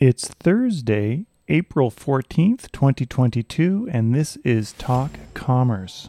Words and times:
It's 0.00 0.28
Thursday, 0.28 1.26
April 1.48 1.90
14th, 1.90 2.72
2022, 2.72 3.90
and 3.92 4.14
this 4.14 4.36
is 4.36 4.72
Talk 4.72 5.10
Commerce. 5.34 6.08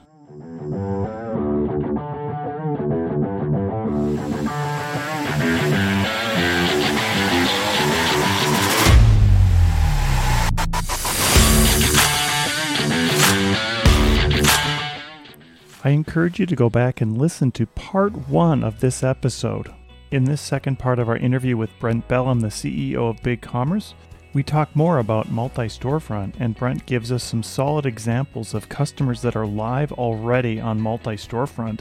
I 15.84 15.90
encourage 15.90 16.40
you 16.40 16.46
to 16.46 16.56
go 16.56 16.70
back 16.70 17.02
and 17.02 17.18
listen 17.18 17.52
to 17.52 17.66
part 17.66 18.30
one 18.30 18.64
of 18.64 18.80
this 18.80 19.04
episode. 19.04 19.74
In 20.12 20.26
this 20.26 20.42
second 20.42 20.78
part 20.78 21.00
of 21.00 21.08
our 21.08 21.16
interview 21.16 21.56
with 21.56 21.80
Brent 21.80 22.06
Bellm, 22.10 22.42
the 22.42 22.50
CEO 22.50 23.10
of 23.10 23.24
Big 23.24 23.40
Commerce, 23.40 23.94
we 24.34 24.44
talk 24.44 24.76
more 24.76 24.98
about 24.98 25.32
multi 25.32 25.68
storefront, 25.68 26.34
and 26.38 26.54
Brent 26.54 26.86
gives 26.86 27.14
us 27.14 27.24
some 27.24 27.42
solid 27.42 27.86
examples 27.86 28.54
of 28.54 28.68
customers 28.68 29.22
that 29.22 29.38
are 29.38 29.48
live 29.48 29.94
already 29.94 30.60
on 30.60 30.82
multi 30.82 31.12
storefront, 31.12 31.80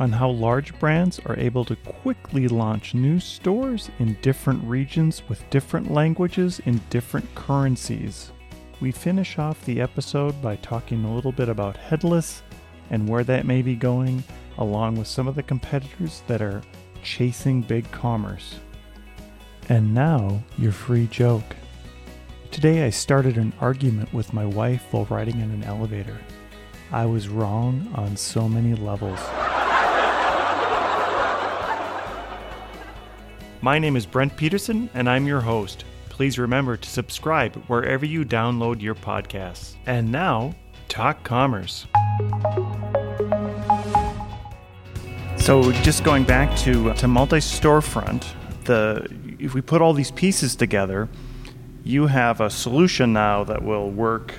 on 0.00 0.10
how 0.10 0.28
large 0.28 0.76
brands 0.80 1.20
are 1.20 1.38
able 1.38 1.64
to 1.66 1.76
quickly 1.76 2.48
launch 2.48 2.94
new 2.94 3.20
stores 3.20 3.90
in 4.00 4.18
different 4.22 4.64
regions 4.64 5.22
with 5.28 5.48
different 5.50 5.88
languages 5.88 6.60
in 6.66 6.80
different 6.90 7.32
currencies. 7.36 8.32
We 8.80 8.90
finish 8.90 9.38
off 9.38 9.64
the 9.64 9.80
episode 9.80 10.42
by 10.42 10.56
talking 10.56 11.04
a 11.04 11.14
little 11.14 11.30
bit 11.30 11.48
about 11.48 11.76
headless 11.76 12.42
and 12.90 13.08
where 13.08 13.22
that 13.22 13.46
may 13.46 13.62
be 13.62 13.76
going, 13.76 14.24
along 14.58 14.96
with 14.96 15.06
some 15.06 15.28
of 15.28 15.36
the 15.36 15.44
competitors 15.44 16.24
that 16.26 16.42
are 16.42 16.60
chasing 17.02 17.62
big 17.62 17.90
commerce. 17.90 18.60
And 19.68 19.94
now, 19.94 20.42
your 20.58 20.72
free 20.72 21.06
joke. 21.06 21.56
Today 22.50 22.84
I 22.84 22.90
started 22.90 23.38
an 23.38 23.52
argument 23.60 24.12
with 24.12 24.32
my 24.32 24.44
wife 24.44 24.84
while 24.90 25.06
riding 25.06 25.40
in 25.40 25.50
an 25.50 25.64
elevator. 25.64 26.18
I 26.90 27.06
was 27.06 27.28
wrong 27.28 27.90
on 27.94 28.16
so 28.16 28.48
many 28.48 28.74
levels. 28.74 29.20
My 33.62 33.78
name 33.78 33.96
is 33.96 34.06
Brent 34.06 34.36
Peterson, 34.36 34.90
and 34.92 35.08
I'm 35.08 35.26
your 35.26 35.40
host. 35.40 35.84
Please 36.08 36.38
remember 36.38 36.76
to 36.76 36.88
subscribe 36.88 37.54
wherever 37.68 38.04
you 38.04 38.24
download 38.24 38.82
your 38.82 38.96
podcasts. 38.96 39.76
And 39.86 40.10
now, 40.10 40.54
Talk 40.88 41.22
Commerce. 41.24 41.86
So, 45.42 45.72
just 45.72 46.04
going 46.04 46.22
back 46.22 46.56
to 46.58 46.94
to 46.94 47.08
multi 47.08 47.38
storefront, 47.38 48.24
the 48.62 49.08
if 49.40 49.54
we 49.54 49.60
put 49.60 49.82
all 49.82 49.92
these 49.92 50.12
pieces 50.12 50.54
together, 50.54 51.08
you 51.82 52.06
have 52.06 52.40
a 52.40 52.48
solution 52.48 53.12
now 53.12 53.42
that 53.42 53.64
will 53.64 53.90
work 53.90 54.34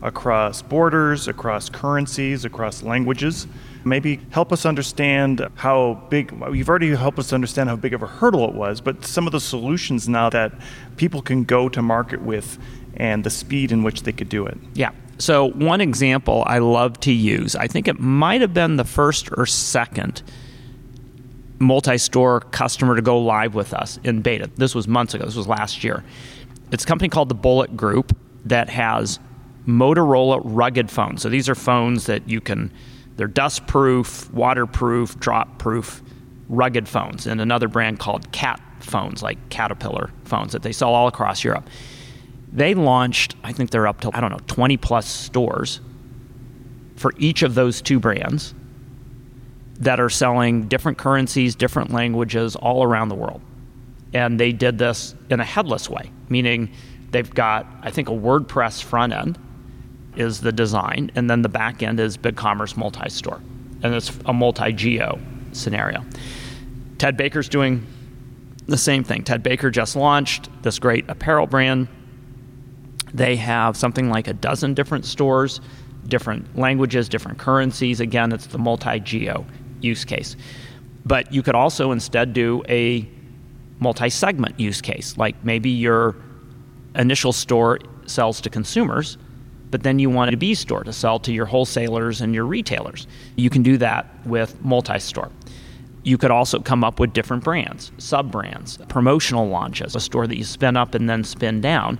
across 0.00 0.62
borders, 0.62 1.28
across 1.28 1.68
currencies, 1.68 2.46
across 2.46 2.82
languages. 2.82 3.46
Maybe 3.84 4.18
help 4.30 4.50
us 4.50 4.64
understand 4.64 5.46
how 5.56 6.02
big, 6.08 6.32
you've 6.50 6.70
already 6.70 6.94
helped 6.96 7.18
us 7.18 7.34
understand 7.34 7.68
how 7.68 7.76
big 7.76 7.92
of 7.92 8.02
a 8.02 8.06
hurdle 8.06 8.48
it 8.48 8.54
was, 8.54 8.80
but 8.80 9.04
some 9.04 9.26
of 9.26 9.32
the 9.32 9.40
solutions 9.40 10.08
now 10.08 10.30
that 10.30 10.52
people 10.96 11.20
can 11.20 11.44
go 11.44 11.68
to 11.68 11.82
market 11.82 12.22
with 12.22 12.58
and 12.96 13.24
the 13.24 13.30
speed 13.30 13.72
in 13.72 13.82
which 13.82 14.04
they 14.04 14.12
could 14.12 14.30
do 14.30 14.46
it. 14.46 14.56
Yeah. 14.72 14.92
So, 15.18 15.50
one 15.50 15.82
example 15.82 16.44
I 16.46 16.60
love 16.60 16.98
to 17.00 17.12
use, 17.12 17.54
I 17.54 17.66
think 17.66 17.88
it 17.88 18.00
might 18.00 18.40
have 18.40 18.54
been 18.54 18.76
the 18.76 18.84
first 18.84 19.28
or 19.36 19.44
second 19.44 20.22
multi 21.58 21.98
store 21.98 22.40
customer 22.40 22.96
to 22.96 23.02
go 23.02 23.18
live 23.18 23.54
with 23.54 23.72
us 23.72 23.98
in 24.04 24.22
beta. 24.22 24.50
This 24.56 24.74
was 24.74 24.86
months 24.86 25.14
ago, 25.14 25.24
this 25.24 25.36
was 25.36 25.48
last 25.48 25.84
year. 25.84 26.04
It's 26.72 26.84
a 26.84 26.86
company 26.86 27.08
called 27.08 27.28
the 27.28 27.34
Bullitt 27.34 27.76
Group 27.76 28.16
that 28.44 28.68
has 28.68 29.18
Motorola 29.66 30.40
rugged 30.44 30.90
phones. 30.90 31.22
So 31.22 31.28
these 31.28 31.48
are 31.48 31.54
phones 31.54 32.06
that 32.06 32.28
you 32.28 32.40
can, 32.40 32.72
they're 33.16 33.26
dust 33.26 33.66
proof, 33.66 34.32
waterproof, 34.32 35.18
drop 35.18 35.58
proof, 35.58 36.02
rugged 36.48 36.88
phones. 36.88 37.26
And 37.26 37.40
another 37.40 37.68
brand 37.68 37.98
called 37.98 38.30
Cat 38.32 38.60
phones, 38.80 39.22
like 39.22 39.48
Caterpillar 39.48 40.10
phones 40.24 40.52
that 40.52 40.62
they 40.62 40.72
sell 40.72 40.94
all 40.94 41.08
across 41.08 41.42
Europe. 41.42 41.68
They 42.52 42.74
launched, 42.74 43.34
I 43.42 43.52
think 43.52 43.70
they're 43.70 43.86
up 43.86 44.00
to, 44.02 44.10
I 44.14 44.20
don't 44.20 44.30
know, 44.30 44.40
20 44.46 44.76
plus 44.76 45.06
stores 45.06 45.80
for 46.96 47.12
each 47.18 47.42
of 47.42 47.54
those 47.54 47.82
two 47.82 48.00
brands 48.00 48.54
that 49.80 50.00
are 50.00 50.10
selling 50.10 50.68
different 50.68 50.98
currencies, 50.98 51.54
different 51.54 51.90
languages 51.92 52.56
all 52.56 52.82
around 52.82 53.08
the 53.08 53.14
world. 53.14 53.40
And 54.14 54.40
they 54.40 54.52
did 54.52 54.78
this 54.78 55.14
in 55.30 55.40
a 55.40 55.44
headless 55.44 55.90
way, 55.90 56.10
meaning 56.28 56.70
they've 57.10 57.32
got, 57.32 57.66
I 57.82 57.90
think, 57.90 58.08
a 58.08 58.12
WordPress 58.12 58.82
front 58.82 59.12
end 59.12 59.38
is 60.16 60.40
the 60.40 60.52
design, 60.52 61.10
and 61.14 61.28
then 61.28 61.42
the 61.42 61.48
back 61.48 61.82
end 61.82 62.00
is 62.00 62.16
BigCommerce 62.16 62.76
multi 62.76 63.08
store. 63.10 63.40
And 63.82 63.94
it's 63.94 64.18
a 64.24 64.32
multi 64.32 64.72
geo 64.72 65.18
scenario. 65.52 66.04
Ted 66.98 67.16
Baker's 67.16 67.48
doing 67.48 67.86
the 68.66 68.78
same 68.78 69.04
thing. 69.04 69.22
Ted 69.22 69.42
Baker 69.42 69.70
just 69.70 69.94
launched 69.94 70.48
this 70.62 70.78
great 70.78 71.08
apparel 71.08 71.46
brand. 71.46 71.88
They 73.12 73.36
have 73.36 73.76
something 73.76 74.08
like 74.08 74.28
a 74.28 74.32
dozen 74.32 74.74
different 74.74 75.04
stores, 75.04 75.60
different 76.08 76.58
languages, 76.58 77.08
different 77.08 77.38
currencies. 77.38 78.00
Again, 78.00 78.32
it's 78.32 78.46
the 78.46 78.58
multi 78.58 78.98
geo 79.00 79.44
use 79.86 80.04
case. 80.04 80.36
But 81.04 81.32
you 81.32 81.42
could 81.42 81.54
also 81.54 81.92
instead 81.92 82.32
do 82.32 82.62
a 82.68 83.08
multi 83.78 84.10
segment 84.10 84.58
use 84.58 84.80
case, 84.80 85.16
like 85.16 85.42
maybe 85.44 85.70
your 85.70 86.16
initial 86.94 87.32
store 87.32 87.78
sells 88.06 88.40
to 88.40 88.50
consumers, 88.50 89.18
but 89.70 89.82
then 89.82 89.98
you 89.98 90.10
want 90.10 90.32
a 90.32 90.36
B 90.36 90.54
store 90.54 90.84
to 90.84 90.92
sell 90.92 91.18
to 91.20 91.32
your 91.32 91.46
wholesalers 91.46 92.20
and 92.20 92.34
your 92.34 92.44
retailers. 92.44 93.06
You 93.36 93.50
can 93.50 93.62
do 93.62 93.76
that 93.78 94.06
with 94.26 94.60
multi 94.64 94.98
store. 94.98 95.30
You 96.02 96.16
could 96.18 96.30
also 96.30 96.60
come 96.60 96.84
up 96.84 97.00
with 97.00 97.12
different 97.12 97.42
brands, 97.42 97.90
sub 97.98 98.30
brands, 98.30 98.78
promotional 98.88 99.48
launches, 99.48 99.96
a 99.96 100.00
store 100.00 100.26
that 100.26 100.36
you 100.36 100.44
spin 100.44 100.76
up 100.76 100.94
and 100.94 101.10
then 101.10 101.24
spin 101.24 101.60
down. 101.60 101.98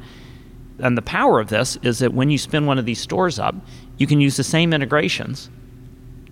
And 0.79 0.97
the 0.97 1.03
power 1.03 1.41
of 1.41 1.49
this 1.49 1.77
is 1.83 1.99
that 1.99 2.13
when 2.13 2.31
you 2.31 2.39
spin 2.39 2.67
one 2.67 2.79
of 2.79 2.87
these 2.87 3.01
stores 3.01 3.39
up, 3.39 3.55
you 3.99 4.07
can 4.07 4.21
use 4.21 4.37
the 4.37 4.45
same 4.45 4.73
integrations 4.73 5.51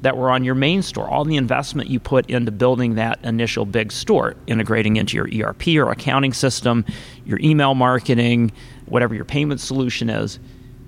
that 0.05 0.19
were 0.19 0.31
on 0.31 0.45
your 0.45 0.55
main 0.55 0.83
store, 0.83 1.09
all 1.09 1.25
the 1.25 1.37
investment 1.37 1.89
you 1.89 1.99
put 1.99 2.29
into 2.29 2.53
building 2.53 2.97
that 2.97 3.19
initial 3.25 3.65
big 3.65 3.91
store, 3.91 4.37
integrating 4.47 4.97
into 4.97 5.17
your 5.17 5.49
ERP 5.49 5.69
or 5.69 5.91
accounting 5.91 6.35
system, 6.35 6.85
your 7.25 7.39
email 7.41 7.75
marketing, 7.75 8.53
whatever 8.85 9.15
your 9.15 9.25
payment 9.25 9.63
solution 9.63 10.11
is, 10.11 10.39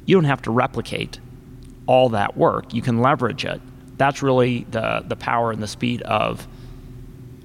you 0.05 0.15
don't 0.15 0.25
have 0.25 0.43
to 0.43 0.50
replicate 0.50 1.19
all 1.87 2.10
that 2.10 2.37
work. 2.37 2.75
You 2.75 2.82
can 2.82 3.00
leverage 3.00 3.47
it. 3.47 3.62
That's 3.97 4.22
really 4.22 4.65
the, 4.71 5.03
the 5.09 5.16
power 5.16 5.50
and 5.50 5.62
the 5.62 5.66
speed 5.66 6.03
of 6.03 6.47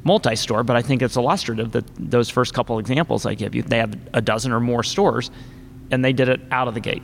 multi 0.04 0.36
store, 0.36 0.66
but 0.66 0.76
I 0.76 0.82
think 0.82 1.02
it's 1.02 1.16
illustrative 1.16 1.72
that 1.72 1.86
those 1.98 2.30
first 2.30 2.54
couple 2.54 2.80
examples 2.80 3.26
I 3.26 3.34
give 3.36 3.56
you, 3.56 3.64
they 3.64 3.78
have 3.78 3.98
a 4.14 4.22
dozen 4.22 4.52
or 4.52 4.60
more 4.60 4.84
stores 4.84 5.32
and 5.90 6.04
they 6.04 6.12
did 6.12 6.28
it 6.28 6.42
out 6.52 6.68
of 6.68 6.74
the 6.74 6.82
gate. 6.82 7.04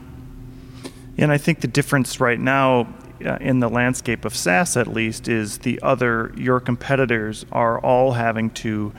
And 1.16 1.32
I 1.32 1.38
think 1.38 1.62
the 1.62 1.68
difference 1.68 2.20
right 2.20 2.38
now 2.38 2.86
in 3.20 3.60
the 3.60 3.68
landscape 3.68 4.24
of 4.24 4.34
SaaS 4.34 4.76
at 4.76 4.88
least 4.88 5.28
is 5.28 5.58
the 5.58 5.80
other 5.82 6.32
your 6.36 6.60
competitors 6.60 7.44
are 7.52 7.78
all 7.80 8.12
having 8.12 8.50
to 8.50 8.92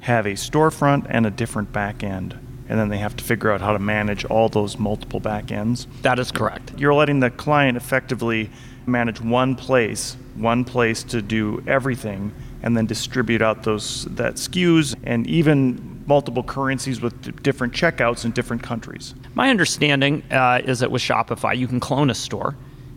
have 0.00 0.26
a 0.26 0.32
storefront 0.32 1.06
and 1.08 1.26
a 1.26 1.30
different 1.30 1.72
back 1.72 2.02
end 2.02 2.38
and 2.68 2.78
then 2.78 2.88
they 2.88 2.98
have 2.98 3.16
to 3.16 3.24
figure 3.24 3.50
out 3.50 3.60
how 3.60 3.72
to 3.72 3.78
manage 3.78 4.24
all 4.24 4.48
those 4.48 4.78
multiple 4.78 5.20
back 5.20 5.52
ends. 5.52 5.86
That 6.02 6.18
is 6.18 6.32
correct. 6.32 6.72
You're 6.76 6.94
letting 6.94 7.20
the 7.20 7.30
client 7.30 7.76
effectively 7.76 8.50
manage 8.86 9.20
one 9.20 9.54
place, 9.54 10.16
one 10.34 10.64
place 10.64 11.02
to 11.04 11.22
do 11.22 11.62
everything 11.66 12.32
and 12.62 12.76
then 12.76 12.86
distribute 12.86 13.42
out 13.42 13.62
those 13.62 14.04
that 14.06 14.34
SKUs 14.34 14.94
and 15.04 15.26
even 15.26 16.04
multiple 16.06 16.42
currencies 16.42 17.00
with 17.00 17.42
different 17.42 17.72
checkouts 17.72 18.24
in 18.24 18.30
different 18.32 18.62
countries. 18.62 19.14
My 19.34 19.50
understanding 19.50 20.22
uh, 20.30 20.62
is 20.64 20.80
that 20.80 20.90
with 20.90 21.02
Shopify, 21.02 21.56
you 21.56 21.68
can 21.68 21.80
clone 21.80 22.10
a 22.10 22.14
store 22.14 22.56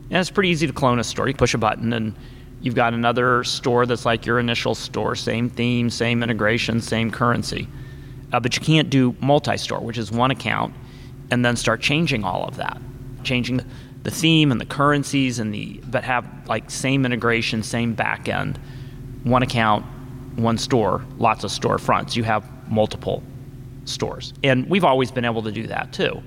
and 0.10 0.20
it's 0.20 0.30
pretty 0.30 0.50
easy 0.50 0.68
to 0.68 0.74
clone 0.74 1.00
a 1.00 1.04
store. 1.04 1.28
You 1.28 1.34
push 1.34 1.54
a 1.54 1.58
button 1.58 1.94
and 1.94 2.16
you've 2.62 2.76
got 2.76 2.94
another 2.94 3.44
store 3.44 3.86
that's 3.86 4.06
like 4.06 4.26
your 4.26 4.40
initial 4.40 4.76
store, 4.76 5.16
same 5.16 5.50
theme, 5.50 5.90
same 5.90 6.24
integration, 6.24 6.82
same 6.82 7.12
currency. 7.12 7.68
Uh, 8.32 8.40
but 8.40 8.56
you 8.56 8.62
can't 8.62 8.90
do 8.90 9.16
multi 9.22 9.58
store, 9.58 9.80
which 9.80 9.98
is 9.98 10.12
one 10.12 10.32
account, 10.32 10.74
and 11.32 11.44
then 11.44 11.56
start 11.56 11.82
changing 11.82 12.24
all 12.24 12.44
of 12.44 12.58
that, 12.58 12.80
changing 13.24 13.62
the 14.04 14.12
theme 14.12 14.52
and 14.52 14.62
the 14.62 14.66
currencies 14.66 15.40
and 15.40 15.54
the 15.54 15.82
but 15.88 16.04
have 16.04 16.26
like 16.48 16.70
same 16.70 17.06
integration, 17.06 17.64
same 17.64 17.94
back 17.94 18.30
end, 18.30 18.60
one 19.24 19.44
account, 19.44 19.86
one 20.36 20.58
store, 20.58 21.04
lots 21.18 21.44
of 21.44 21.52
storefronts. 21.52 22.16
You 22.16 22.24
have 22.24 22.46
multiple 22.70 23.24
stores, 23.86 24.34
and 24.44 24.70
we've 24.70 24.86
always 24.86 25.12
been 25.12 25.26
able 25.26 25.44
to 25.44 25.52
do 25.52 25.68
that 25.68 25.92
too. 25.92 26.22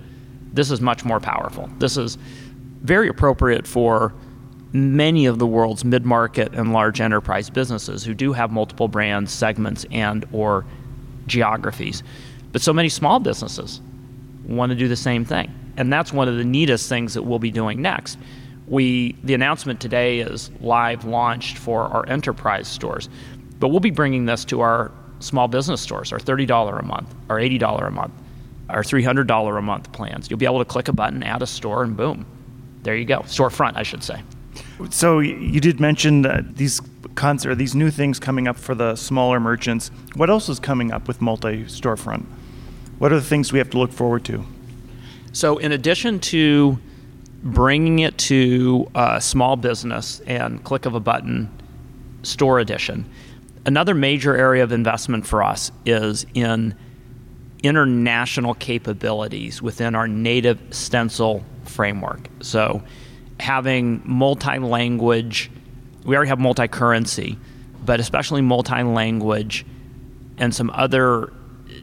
This 0.52 0.70
is 0.70 0.81
much 0.81 1.05
more 1.05 1.20
powerful. 1.20 1.70
This 1.78 1.96
is 1.96 2.19
very 2.82 3.08
appropriate 3.08 3.67
for 3.67 4.12
many 4.73 5.26
of 5.26 5.38
the 5.38 5.46
world's 5.46 5.84
mid-market 5.84 6.52
and 6.55 6.73
large 6.73 7.00
enterprise 7.00 7.50
businesses 7.50 8.05
who 8.05 8.14
do 8.14 8.32
have 8.32 8.50
multiple 8.50 8.88
brands, 8.88 9.31
segments, 9.31 9.84
and 9.90 10.25
or 10.32 10.64
geographies. 11.26 12.02
But 12.52 12.62
so 12.62 12.73
many 12.73 12.88
small 12.88 13.20
businesses 13.20 13.81
want 14.46 14.70
to 14.70 14.76
do 14.76 14.88
the 14.88 14.96
same 14.96 15.25
thing. 15.25 15.52
And 15.76 15.93
that's 15.93 16.12
one 16.12 16.29
of 16.29 16.37
the 16.37 16.44
neatest 16.44 16.88
things 16.88 17.14
that 17.14 17.23
we'll 17.23 17.38
be 17.38 17.50
doing 17.50 17.81
next. 17.81 18.19
We 18.67 19.17
the 19.25 19.35
announcement 19.35 19.81
today 19.81 20.20
is 20.20 20.50
live 20.61 21.05
launched 21.05 21.58
for 21.58 21.82
our 21.82 22.06
enterprise 22.08 22.69
stores, 22.69 23.08
but 23.58 23.69
we'll 23.69 23.81
be 23.81 23.90
bringing 23.90 24.26
this 24.26 24.44
to 24.46 24.61
our 24.61 24.93
small 25.20 25.49
business 25.49 25.81
stores, 25.81 26.12
our 26.12 26.19
$30 26.19 26.78
a 26.78 26.82
month, 26.85 27.14
our 27.28 27.38
$80 27.38 27.87
a 27.87 27.90
month, 27.90 28.12
our 28.69 28.82
$300 28.82 29.58
a 29.58 29.62
month 29.62 29.93
plans. 29.93 30.28
You'll 30.28 30.38
be 30.38 30.46
able 30.46 30.58
to 30.58 30.64
click 30.64 30.88
a 30.88 30.93
button, 30.93 31.23
add 31.23 31.43
a 31.43 31.46
store, 31.46 31.82
and 31.82 31.96
boom, 31.96 32.26
there 32.82 32.96
you 32.96 33.05
go. 33.05 33.20
Storefront, 33.20 33.76
I 33.76 33.82
should 33.82 34.02
say. 34.02 34.23
So 34.90 35.20
you 35.20 35.61
did 35.61 35.81
mention 35.81 36.23
that 36.23 36.56
these 36.56 36.81
concert, 37.14 37.55
these 37.56 37.75
new 37.75 37.90
things 37.90 38.19
coming 38.19 38.49
up 38.49 38.56
for 38.56 38.75
the 38.75 38.96
smaller 38.96 39.38
merchants. 39.38 39.90
What 40.14 40.31
else 40.31 40.49
is 40.49 40.58
coming 40.58 40.93
up 40.93 41.08
with 41.08 41.20
multi 41.20 41.64
storefront? 41.64 42.25
What 42.99 43.12
are 43.12 43.17
the 43.17 43.26
things 43.26 43.52
we 43.52 43.58
have 43.58 43.70
to 43.70 43.79
look 43.79 43.93
forward 43.93 44.25
to? 44.26 44.44
So, 45.32 45.58
in 45.58 45.73
addition 45.73 46.20
to 46.20 46.79
bringing 47.43 48.00
it 48.00 48.17
to 48.19 48.90
a 48.94 49.20
small 49.20 49.56
business 49.56 50.20
and 50.20 50.62
click 50.62 50.87
of 50.87 50.94
a 50.94 51.00
button 51.00 51.50
store 52.23 52.58
edition, 52.61 53.05
another 53.64 53.94
major 53.94 54.37
area 54.37 54.62
of 54.62 54.73
investment 54.73 55.26
for 55.26 55.43
us 55.43 55.73
is 55.85 56.26
in 56.35 56.75
international 57.62 58.55
capabilities 58.55 59.62
within 59.62 59.94
our 59.94 60.08
native 60.08 60.61
stencil 60.70 61.44
framework. 61.64 62.29
So, 62.41 62.82
having 63.41 64.03
multi 64.05 64.59
language, 64.59 65.50
we 66.05 66.17
already 66.17 66.29
have 66.29 66.38
multi 66.38 66.69
currency, 66.69 67.38
but 67.85 68.00
especially 68.00 68.43
multi 68.43 68.82
language 68.82 69.67
and 70.38 70.55
some 70.55 70.70
other 70.70 71.32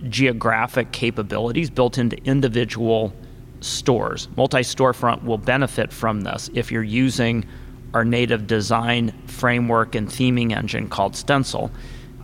geographic 0.09 0.91
capabilities 0.91 1.69
built 1.69 1.97
into 1.97 2.17
individual 2.23 3.13
stores. 3.61 4.29
Multi 4.37 4.59
storefront 4.59 5.23
will 5.23 5.37
benefit 5.37 5.91
from 5.91 6.21
this 6.21 6.49
if 6.53 6.71
you're 6.71 6.83
using 6.83 7.45
our 7.93 8.05
native 8.05 8.47
design 8.47 9.13
framework 9.25 9.95
and 9.95 10.07
theming 10.07 10.55
engine 10.55 10.87
called 10.87 11.15
Stencil. 11.15 11.71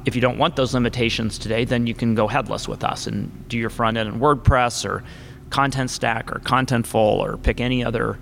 If 0.05 0.15
you 0.15 0.21
don't 0.21 0.37
want 0.37 0.55
those 0.55 0.73
limitations 0.73 1.39
today, 1.39 1.65
then 1.65 1.87
you 1.87 1.95
can 1.95 2.13
go 2.13 2.27
headless 2.27 2.67
with 2.67 2.83
us 2.83 3.07
and 3.07 3.47
do 3.49 3.57
your 3.57 3.71
front 3.71 3.97
end 3.97 4.07
in 4.07 4.19
WordPress 4.19 4.85
or 4.87 5.03
Content 5.49 5.89
Stack 5.89 6.31
or 6.31 6.39
Contentful 6.39 6.95
or 6.95 7.37
pick 7.37 7.59
any 7.59 7.83
other 7.83 8.17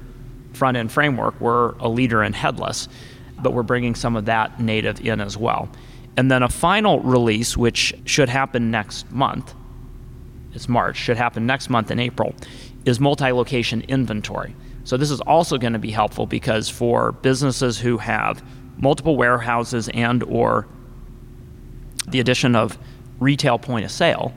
front 0.53 0.77
end 0.77 0.91
framework. 0.91 1.39
We're 1.39 1.71
a 1.79 1.89
leader 1.89 2.23
in 2.23 2.33
headless, 2.33 2.87
but 3.41 3.53
we're 3.53 3.63
bringing 3.63 3.95
some 3.95 4.15
of 4.15 4.25
that 4.25 4.59
native 4.59 5.01
in 5.01 5.19
as 5.19 5.37
well. 5.37 5.69
And 6.15 6.29
then 6.29 6.43
a 6.43 6.49
final 6.49 6.99
release, 6.99 7.57
which 7.57 7.93
should 8.05 8.29
happen 8.29 8.69
next 8.69 9.11
month, 9.11 9.53
it's 10.53 10.69
March, 10.69 10.95
should 10.95 11.17
happen 11.17 11.47
next 11.47 11.69
month 11.69 11.89
in 11.89 11.99
April, 11.99 12.35
is 12.85 12.99
multi-location 12.99 13.81
inventory. 13.87 14.55
So 14.83 14.97
this 14.97 15.09
is 15.09 15.21
also 15.21 15.57
going 15.57 15.73
to 15.73 15.79
be 15.79 15.91
helpful 15.91 16.25
because 16.25 16.69
for 16.69 17.13
businesses 17.13 17.79
who 17.79 17.97
have 17.97 18.43
multiple 18.77 19.15
warehouses 19.15 19.89
and 19.93 20.21
or 20.23 20.67
the 22.07 22.19
addition 22.19 22.55
of 22.55 22.77
retail 23.19 23.57
point 23.57 23.85
of 23.85 23.91
sale, 23.91 24.33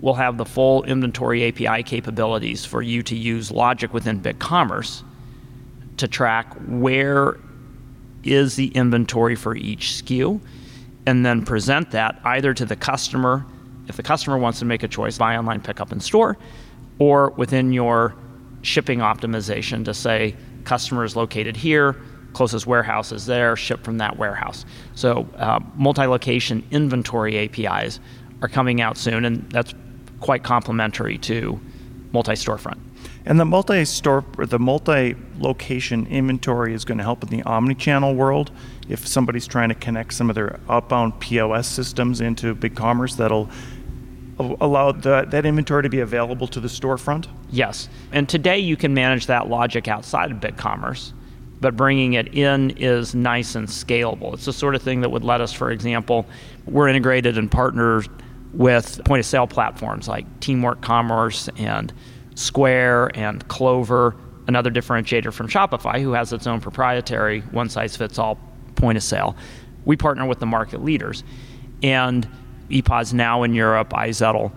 we'll 0.00 0.14
have 0.14 0.38
the 0.38 0.44
full 0.44 0.82
inventory 0.84 1.48
API 1.48 1.82
capabilities 1.82 2.64
for 2.64 2.82
you 2.82 3.02
to 3.02 3.16
use 3.16 3.50
logic 3.50 3.92
within 3.92 4.20
BigCommerce 4.20 5.02
to 5.98 6.08
track 6.08 6.52
where 6.66 7.38
is 8.24 8.56
the 8.56 8.68
inventory 8.68 9.34
for 9.34 9.54
each 9.56 10.02
SKU 10.02 10.40
and 11.06 11.24
then 11.24 11.44
present 11.44 11.90
that 11.90 12.20
either 12.24 12.54
to 12.54 12.64
the 12.64 12.76
customer 12.76 13.44
if 13.88 13.96
the 13.96 14.02
customer 14.02 14.38
wants 14.38 14.58
to 14.60 14.64
make 14.64 14.82
a 14.82 14.88
choice 14.88 15.18
buy 15.18 15.36
online 15.36 15.60
pick 15.60 15.80
up 15.80 15.90
in 15.92 16.00
store 16.00 16.38
or 16.98 17.30
within 17.30 17.72
your 17.72 18.14
shipping 18.62 19.00
optimization 19.00 19.84
to 19.84 19.94
say 19.94 20.36
customer 20.64 21.04
is 21.04 21.16
located 21.16 21.56
here, 21.56 21.96
closest 22.32 22.66
warehouse 22.66 23.12
is 23.12 23.26
there, 23.26 23.56
ship 23.56 23.82
from 23.82 23.98
that 23.98 24.16
warehouse. 24.16 24.64
So 24.94 25.28
uh, 25.36 25.60
multi-location 25.74 26.64
inventory 26.70 27.38
APIs 27.38 28.00
are 28.42 28.48
coming 28.48 28.80
out 28.80 28.96
soon, 28.96 29.24
and 29.24 29.50
that's 29.50 29.74
quite 30.20 30.42
complementary 30.42 31.18
to 31.18 31.60
multi-storefront. 32.12 32.78
And 33.26 33.38
the 33.38 33.44
multi-store, 33.44 34.24
the 34.38 34.58
multi-location 34.58 36.06
inventory 36.06 36.74
is 36.74 36.84
going 36.84 36.98
to 36.98 37.04
help 37.04 37.22
in 37.22 37.28
the 37.28 37.42
omni-channel 37.42 38.14
world. 38.14 38.50
If 38.88 39.06
somebody's 39.06 39.46
trying 39.46 39.68
to 39.68 39.74
connect 39.74 40.14
some 40.14 40.30
of 40.30 40.34
their 40.34 40.58
outbound 40.68 41.20
POS 41.20 41.66
systems 41.66 42.20
into 42.20 42.54
BigCommerce, 42.54 43.16
that'll 43.16 43.50
allow 44.38 44.92
the, 44.92 45.26
that 45.28 45.44
inventory 45.44 45.82
to 45.82 45.88
be 45.88 46.00
available 46.00 46.46
to 46.48 46.60
the 46.60 46.68
storefront? 46.68 47.26
Yes. 47.50 47.88
And 48.12 48.28
today 48.28 48.58
you 48.58 48.76
can 48.76 48.94
manage 48.94 49.26
that 49.26 49.48
logic 49.48 49.86
outside 49.86 50.30
of 50.30 50.38
BigCommerce, 50.38 51.12
but 51.60 51.76
bringing 51.76 52.14
it 52.14 52.34
in 52.34 52.70
is 52.70 53.14
nice 53.14 53.54
and 53.54 53.68
scalable. 53.68 54.32
It's 54.32 54.46
the 54.46 54.52
sort 54.52 54.74
of 54.74 54.82
thing 54.82 55.02
that 55.02 55.10
would 55.10 55.24
let 55.24 55.42
us, 55.42 55.52
for 55.52 55.70
example, 55.70 56.26
we're 56.66 56.88
integrated 56.88 57.36
and 57.36 57.50
partners 57.50 58.08
with 58.52 59.00
point 59.04 59.20
of 59.20 59.26
sale 59.26 59.46
platforms 59.46 60.08
like 60.08 60.40
Teamwork 60.40 60.80
Commerce 60.80 61.48
and 61.56 61.92
Square 62.34 63.16
and 63.16 63.46
Clover, 63.48 64.16
another 64.46 64.70
differentiator 64.70 65.32
from 65.32 65.48
Shopify, 65.48 66.00
who 66.00 66.12
has 66.12 66.32
its 66.32 66.46
own 66.46 66.60
proprietary 66.60 67.40
one 67.52 67.68
size 67.68 67.96
fits 67.96 68.18
all 68.18 68.38
point 68.76 68.96
of 68.96 69.02
sale. 69.04 69.36
We 69.84 69.96
partner 69.96 70.26
with 70.26 70.40
the 70.40 70.46
market 70.46 70.82
leaders. 70.82 71.22
And 71.82 72.28
EPOS 72.70 73.12
now 73.12 73.42
in 73.42 73.54
Europe, 73.54 73.90
iZettle. 73.90 74.52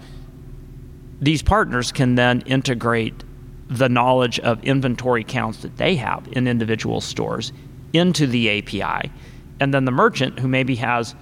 These 1.21 1.41
partners 1.41 1.91
can 1.91 2.15
then 2.15 2.41
integrate 2.41 3.23
the 3.69 3.89
knowledge 3.89 4.39
of 4.41 4.63
inventory 4.63 5.23
counts 5.23 5.59
that 5.59 5.77
they 5.77 5.95
have 5.95 6.27
in 6.31 6.47
individual 6.47 7.01
stores 7.01 7.53
into 7.93 8.27
the 8.27 8.59
API. 8.59 9.11
And 9.59 9.73
then 9.73 9.85
the 9.85 9.91
merchant 9.91 10.39
who 10.39 10.47
maybe 10.47 10.75
has 10.75 11.15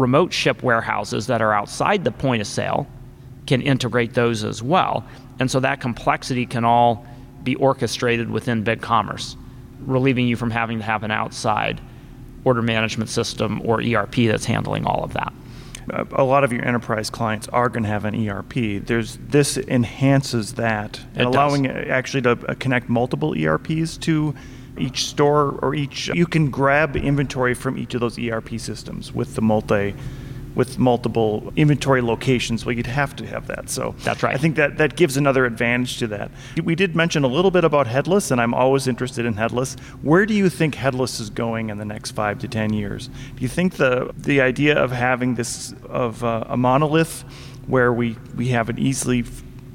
remote 0.00 0.32
ship 0.32 0.62
warehouses 0.62 1.26
that 1.26 1.42
are 1.42 1.52
outside 1.52 2.04
the 2.04 2.10
point 2.10 2.40
of 2.40 2.46
sale 2.46 2.86
can 3.46 3.60
integrate 3.62 4.14
those 4.14 4.44
as 4.44 4.62
well. 4.62 5.04
And 5.38 5.50
so 5.50 5.60
that 5.60 5.80
complexity 5.80 6.46
can 6.46 6.64
all 6.64 7.06
be 7.42 7.54
orchestrated 7.56 8.30
within 8.30 8.64
BigCommerce, 8.64 9.36
relieving 9.80 10.26
you 10.26 10.36
from 10.36 10.50
having 10.50 10.78
to 10.78 10.84
have 10.84 11.02
an 11.02 11.10
outside 11.10 11.80
order 12.44 12.62
management 12.62 13.10
system 13.10 13.60
or 13.64 13.82
ERP 13.82 14.14
that's 14.26 14.44
handling 14.44 14.86
all 14.86 15.04
of 15.04 15.12
that 15.12 15.32
a 16.12 16.24
lot 16.24 16.44
of 16.44 16.52
your 16.52 16.64
enterprise 16.64 17.10
clients 17.10 17.48
are 17.48 17.68
going 17.68 17.82
to 17.82 17.88
have 17.88 18.04
an 18.04 18.28
ERP. 18.28 18.84
There's 18.84 19.18
this 19.20 19.56
enhances 19.56 20.54
that, 20.54 21.00
it 21.14 21.24
allowing 21.24 21.64
does. 21.64 21.88
actually 21.88 22.22
to 22.22 22.36
connect 22.56 22.88
multiple 22.88 23.34
ERPs 23.36 23.96
to 23.98 24.34
each 24.80 25.06
store 25.06 25.58
or 25.62 25.74
each. 25.74 26.08
You 26.08 26.26
can 26.26 26.50
grab 26.50 26.96
inventory 26.96 27.54
from 27.54 27.78
each 27.78 27.94
of 27.94 28.00
those 28.00 28.18
ERP 28.18 28.58
systems 28.58 29.12
with 29.12 29.34
the 29.34 29.42
multi 29.42 29.94
with 30.54 30.78
multiple 30.78 31.52
inventory 31.56 32.02
locations, 32.02 32.66
well, 32.66 32.74
you'd 32.74 32.86
have 32.86 33.14
to 33.16 33.26
have 33.26 33.46
that. 33.46 33.70
So 33.70 33.94
that's 34.00 34.22
right. 34.22 34.34
I 34.34 34.38
think 34.38 34.56
that 34.56 34.78
that 34.78 34.96
gives 34.96 35.16
another 35.16 35.44
advantage 35.46 35.98
to 35.98 36.06
that. 36.08 36.30
We 36.62 36.74
did 36.74 36.96
mention 36.96 37.24
a 37.24 37.28
little 37.28 37.50
bit 37.50 37.64
about 37.64 37.86
headless, 37.86 38.30
and 38.30 38.40
I'm 38.40 38.54
always 38.54 38.86
interested 38.86 39.26
in 39.26 39.34
headless. 39.34 39.74
Where 40.02 40.26
do 40.26 40.34
you 40.34 40.48
think 40.48 40.74
headless 40.74 41.20
is 41.20 41.30
going 41.30 41.70
in 41.70 41.78
the 41.78 41.84
next 41.84 42.12
five 42.12 42.38
to 42.40 42.48
ten 42.48 42.72
years? 42.72 43.08
Do 43.08 43.42
you 43.42 43.48
think 43.48 43.74
the 43.74 44.12
the 44.16 44.40
idea 44.40 44.76
of 44.76 44.90
having 44.90 45.34
this 45.34 45.72
of 45.88 46.24
uh, 46.24 46.44
a 46.48 46.56
monolith, 46.56 47.24
where 47.66 47.92
we 47.92 48.16
we 48.34 48.48
have 48.48 48.68
an 48.68 48.78
easily 48.78 49.24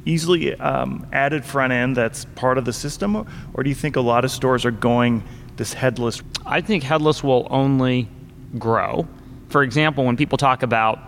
easily 0.05 0.53
um, 0.55 1.05
added 1.11 1.43
front 1.43 1.73
end 1.73 1.97
that's 1.97 2.25
part 2.35 2.57
of 2.57 2.65
the 2.65 2.73
system, 2.73 3.27
or 3.53 3.63
do 3.63 3.69
you 3.69 3.75
think 3.75 3.95
a 3.95 4.01
lot 4.01 4.23
of 4.23 4.31
stores 4.31 4.65
are 4.65 4.71
going 4.71 5.23
this 5.57 5.73
headless? 5.73 6.21
I 6.45 6.61
think 6.61 6.83
headless 6.83 7.23
will 7.23 7.47
only 7.49 8.07
grow 8.57 9.07
for 9.55 9.63
example, 9.63 10.03
when 10.03 10.17
people 10.17 10.37
talk 10.37 10.63
about 10.63 10.99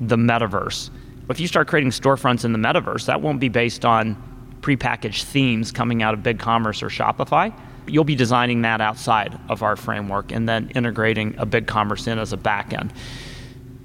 the 0.00 0.16
metaverse, 0.16 0.90
if 1.30 1.40
you 1.40 1.46
start 1.46 1.68
creating 1.68 1.92
storefronts 1.92 2.44
in 2.44 2.52
the 2.52 2.58
metaverse, 2.58 3.06
that 3.06 3.22
won't 3.22 3.40
be 3.40 3.48
based 3.48 3.84
on 3.84 4.20
prepackaged 4.60 5.22
themes 5.22 5.72
coming 5.72 6.02
out 6.02 6.12
of 6.12 6.20
BigCommerce 6.20 6.82
or 6.82 6.88
Shopify. 6.88 7.56
You'll 7.86 8.04
be 8.04 8.16
designing 8.16 8.62
that 8.62 8.80
outside 8.80 9.38
of 9.48 9.62
our 9.62 9.76
framework 9.76 10.32
and 10.32 10.48
then 10.48 10.70
integrating 10.74 11.36
a 11.38 11.46
BigCommerce 11.46 12.06
in 12.06 12.18
as 12.18 12.32
a 12.32 12.36
backend. 12.36 12.90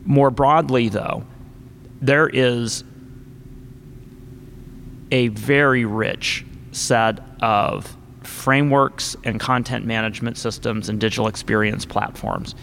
More 0.05 0.29
broadly, 0.31 0.89
though, 0.89 1.23
there 2.01 2.27
is 2.27 2.83
a 5.11 5.29
very 5.29 5.85
rich 5.85 6.45
set 6.71 7.19
of 7.41 7.95
frameworks 8.23 9.15
and 9.23 9.39
content 9.39 9.85
management 9.85 10.37
systems 10.37 10.89
and 10.89 10.99
digital 10.99 11.27
experience 11.27 11.85
platforms 11.85 12.55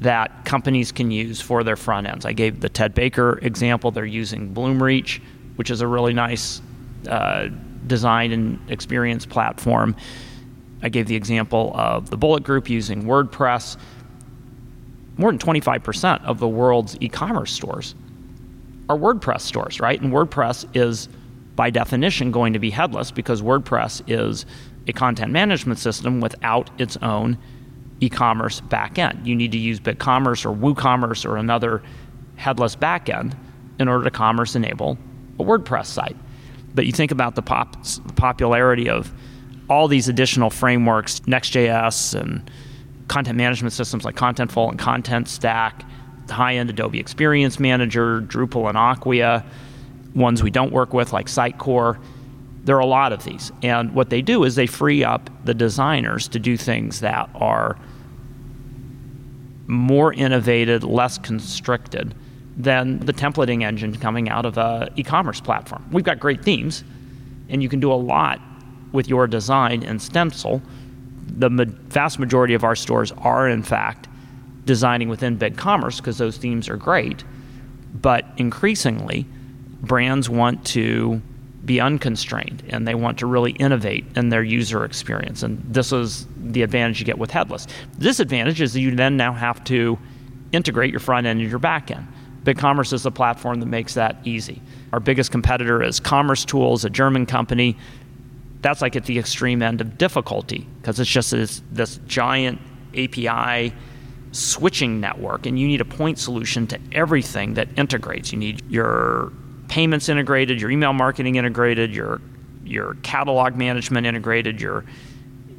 that 0.00 0.44
companies 0.44 0.90
can 0.90 1.10
use 1.10 1.40
for 1.40 1.62
their 1.62 1.76
front 1.76 2.08
ends. 2.08 2.26
I 2.26 2.32
gave 2.32 2.60
the 2.60 2.68
Ted 2.68 2.92
Baker 2.92 3.38
example. 3.40 3.92
They're 3.92 4.04
using 4.04 4.52
Bloomreach, 4.52 5.20
which 5.56 5.70
is 5.70 5.80
a 5.80 5.86
really 5.86 6.12
nice 6.12 6.60
uh, 7.08 7.48
design 7.86 8.32
and 8.32 8.58
experience 8.70 9.24
platform. 9.24 9.94
I 10.82 10.88
gave 10.88 11.06
the 11.06 11.14
example 11.14 11.72
of 11.76 12.10
the 12.10 12.16
Bullitt 12.16 12.42
Group 12.42 12.68
using 12.68 13.04
WordPress. 13.04 13.76
More 15.16 15.30
than 15.30 15.38
25% 15.38 16.24
of 16.24 16.40
the 16.40 16.48
world's 16.48 16.96
e 17.00 17.08
commerce 17.08 17.52
stores 17.52 17.94
are 18.88 18.96
WordPress 18.96 19.42
stores, 19.42 19.78
right? 19.78 20.00
And 20.00 20.12
WordPress 20.12 20.66
is 20.74 21.08
by 21.56 21.70
definition 21.70 22.30
going 22.30 22.52
to 22.52 22.58
be 22.58 22.70
headless 22.70 23.10
because 23.10 23.42
WordPress 23.42 24.02
is 24.06 24.46
a 24.86 24.92
content 24.92 25.32
management 25.32 25.78
system 25.78 26.20
without 26.20 26.70
its 26.80 26.96
own 26.98 27.38
e-commerce 28.00 28.60
backend. 28.62 29.24
You 29.24 29.36
need 29.36 29.52
to 29.52 29.58
use 29.58 29.78
BigCommerce 29.78 30.44
or 30.44 30.54
WooCommerce 30.54 31.24
or 31.24 31.36
another 31.36 31.82
headless 32.36 32.74
backend 32.74 33.36
in 33.78 33.88
order 33.88 34.04
to 34.04 34.10
commerce 34.10 34.56
enable 34.56 34.98
a 35.38 35.44
WordPress 35.44 35.86
site. 35.86 36.16
But 36.74 36.86
you 36.86 36.92
think 36.92 37.10
about 37.10 37.34
the 37.34 37.42
pop, 37.42 37.76
popularity 38.16 38.88
of 38.88 39.12
all 39.68 39.88
these 39.88 40.08
additional 40.08 40.50
frameworks, 40.50 41.24
Next.js 41.26 42.20
and 42.20 42.50
content 43.08 43.36
management 43.36 43.72
systems 43.72 44.04
like 44.04 44.16
Contentful 44.16 44.70
and 44.70 44.78
Content 44.78 45.28
Stack, 45.28 45.84
the 46.26 46.34
high-end 46.34 46.70
Adobe 46.70 46.98
Experience 46.98 47.60
Manager, 47.60 48.22
Drupal 48.22 48.68
and 48.68 48.78
Acquia, 48.78 49.44
ones 50.14 50.42
we 50.42 50.50
don't 50.50 50.72
work 50.72 50.92
with 50.92 51.12
like 51.12 51.26
Sitecore. 51.26 51.98
There 52.64 52.76
are 52.76 52.80
a 52.80 52.86
lot 52.86 53.12
of 53.12 53.24
these. 53.24 53.50
And 53.62 53.94
what 53.94 54.10
they 54.10 54.22
do 54.22 54.44
is 54.44 54.54
they 54.54 54.66
free 54.66 55.02
up 55.04 55.30
the 55.44 55.54
designers 55.54 56.28
to 56.28 56.38
do 56.38 56.56
things 56.56 57.00
that 57.00 57.28
are 57.34 57.76
more 59.66 60.12
innovative, 60.12 60.84
less 60.84 61.18
constricted 61.18 62.14
than 62.56 62.98
the 63.00 63.12
templating 63.12 63.62
engine 63.62 63.96
coming 63.96 64.28
out 64.28 64.44
of 64.44 64.58
a 64.58 64.90
e-commerce 64.96 65.40
platform. 65.40 65.84
We've 65.90 66.04
got 66.04 66.20
great 66.20 66.44
themes, 66.44 66.84
and 67.48 67.62
you 67.62 67.68
can 67.68 67.80
do 67.80 67.90
a 67.92 67.94
lot 67.94 68.40
with 68.92 69.08
your 69.08 69.26
design 69.26 69.82
and 69.82 70.00
stencil. 70.00 70.60
The 71.26 71.48
ma- 71.48 71.64
vast 71.66 72.18
majority 72.18 72.54
of 72.54 72.62
our 72.62 72.76
stores 72.76 73.10
are, 73.12 73.48
in 73.48 73.62
fact, 73.62 74.08
designing 74.66 75.08
within 75.08 75.38
BigCommerce 75.38 75.96
because 75.96 76.18
those 76.18 76.36
themes 76.36 76.68
are 76.68 76.76
great. 76.76 77.24
But 77.94 78.26
increasingly, 78.36 79.26
brands 79.82 80.28
want 80.28 80.64
to 80.64 81.20
be 81.64 81.80
unconstrained 81.80 82.62
and 82.68 82.86
they 82.88 82.94
want 82.94 83.18
to 83.18 83.26
really 83.26 83.52
innovate 83.52 84.04
in 84.16 84.30
their 84.30 84.42
user 84.42 84.84
experience. 84.84 85.42
And 85.42 85.62
this 85.62 85.92
is 85.92 86.26
the 86.36 86.62
advantage 86.62 86.98
you 86.98 87.06
get 87.06 87.18
with 87.18 87.30
headless. 87.30 87.66
The 87.98 88.04
disadvantage 88.04 88.60
is 88.60 88.72
that 88.72 88.80
you 88.80 88.94
then 88.94 89.16
now 89.16 89.32
have 89.32 89.62
to 89.64 89.98
integrate 90.52 90.90
your 90.90 91.00
front 91.00 91.26
end 91.26 91.40
and 91.40 91.48
your 91.48 91.58
back 91.58 91.90
end. 91.90 92.06
BigCommerce 92.44 92.92
is 92.92 93.06
a 93.06 93.10
platform 93.10 93.60
that 93.60 93.66
makes 93.66 93.94
that 93.94 94.16
easy. 94.24 94.60
Our 94.92 94.98
biggest 94.98 95.30
competitor 95.30 95.82
is 95.82 96.00
Commerce 96.00 96.44
Tools, 96.44 96.84
a 96.84 96.90
German 96.90 97.26
company. 97.26 97.76
That's 98.60 98.82
like 98.82 98.96
at 98.96 99.04
the 99.04 99.18
extreme 99.18 99.62
end 99.62 99.80
of 99.80 99.96
difficulty 99.96 100.66
because 100.80 100.98
it's 100.98 101.10
just 101.10 101.30
this, 101.30 101.62
this 101.70 102.00
giant 102.06 102.60
API 102.96 103.72
switching 104.32 105.00
network, 105.00 105.46
and 105.46 105.58
you 105.58 105.68
need 105.68 105.80
a 105.80 105.84
point 105.84 106.18
solution 106.18 106.66
to 106.66 106.80
everything 106.92 107.54
that 107.54 107.68
integrates. 107.76 108.32
You 108.32 108.38
need 108.38 108.62
your 108.68 109.32
payments 109.72 110.08
integrated, 110.10 110.60
your 110.60 110.70
email 110.70 110.92
marketing 110.92 111.36
integrated, 111.36 111.94
your 111.94 112.20
your 112.64 112.94
catalog 113.02 113.56
management 113.56 114.06
integrated, 114.06 114.60
your 114.60 114.84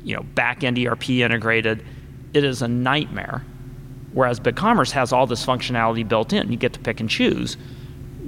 you 0.04 0.16
know 0.16 0.24
back 0.36 0.64
end 0.64 0.78
ERP 0.78 1.10
integrated. 1.10 1.84
It 2.34 2.44
is 2.44 2.62
a 2.62 2.68
nightmare 2.68 3.44
Whereas 4.14 4.40
BigCommerce 4.40 4.92
has 4.92 5.12
all 5.12 5.26
this 5.28 5.46
functionality 5.46 6.08
built 6.08 6.34
in. 6.34 6.52
You 6.52 6.58
get 6.58 6.74
to 6.74 6.80
pick 6.80 7.00
and 7.00 7.10
choose 7.10 7.58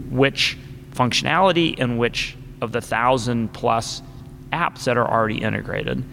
which 0.09 0.57
functionality 0.91 1.75
and 1.79 1.99
which 1.99 2.35
of 2.61 2.71
the 2.71 2.81
thousand 2.81 3.53
plus 3.53 4.01
apps 4.51 4.85
that 4.85 4.97
are 4.97 5.09
already 5.09 5.41
integrated 5.41 6.03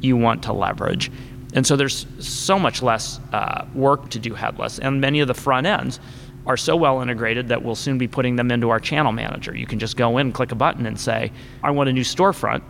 you 0.00 0.16
want 0.16 0.42
to 0.42 0.52
leverage. 0.52 1.10
And 1.54 1.66
so 1.66 1.76
there's 1.76 2.06
so 2.18 2.58
much 2.58 2.82
less 2.82 3.20
uh, 3.32 3.66
work 3.74 4.10
to 4.10 4.18
do 4.18 4.34
headless. 4.34 4.78
And 4.78 5.00
many 5.00 5.20
of 5.20 5.28
the 5.28 5.34
front 5.34 5.66
ends 5.66 6.00
are 6.46 6.56
so 6.56 6.76
well 6.76 7.00
integrated 7.00 7.48
that 7.48 7.62
we'll 7.62 7.74
soon 7.74 7.98
be 7.98 8.08
putting 8.08 8.36
them 8.36 8.50
into 8.50 8.70
our 8.70 8.80
channel 8.80 9.12
manager. 9.12 9.56
You 9.56 9.66
can 9.66 9.78
just 9.78 9.96
go 9.96 10.18
in, 10.18 10.32
click 10.32 10.52
a 10.52 10.56
button, 10.56 10.86
and 10.86 10.98
say, 10.98 11.30
I 11.62 11.70
want 11.70 11.88
a 11.88 11.92
new 11.92 12.02
storefront. 12.02 12.62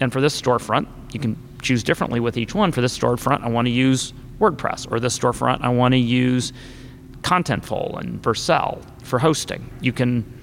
And 0.00 0.12
for 0.12 0.20
this 0.20 0.40
storefront, 0.40 0.86
you 1.12 1.20
can 1.20 1.36
choose 1.60 1.82
differently 1.82 2.20
with 2.20 2.38
each 2.38 2.54
one. 2.54 2.72
For 2.72 2.80
this 2.80 2.96
storefront, 2.96 3.42
I 3.42 3.48
want 3.48 3.66
to 3.66 3.70
use 3.70 4.14
WordPress 4.40 4.90
or 4.90 4.98
this 4.98 5.18
storefront 5.18 5.60
I 5.60 5.68
want 5.68 5.92
to 5.92 5.98
use 5.98 6.52
Contentful 7.22 8.00
and 8.00 8.20
Vercel 8.22 8.82
for 9.02 9.18
hosting. 9.18 9.70
You 9.80 9.92
can 9.92 10.40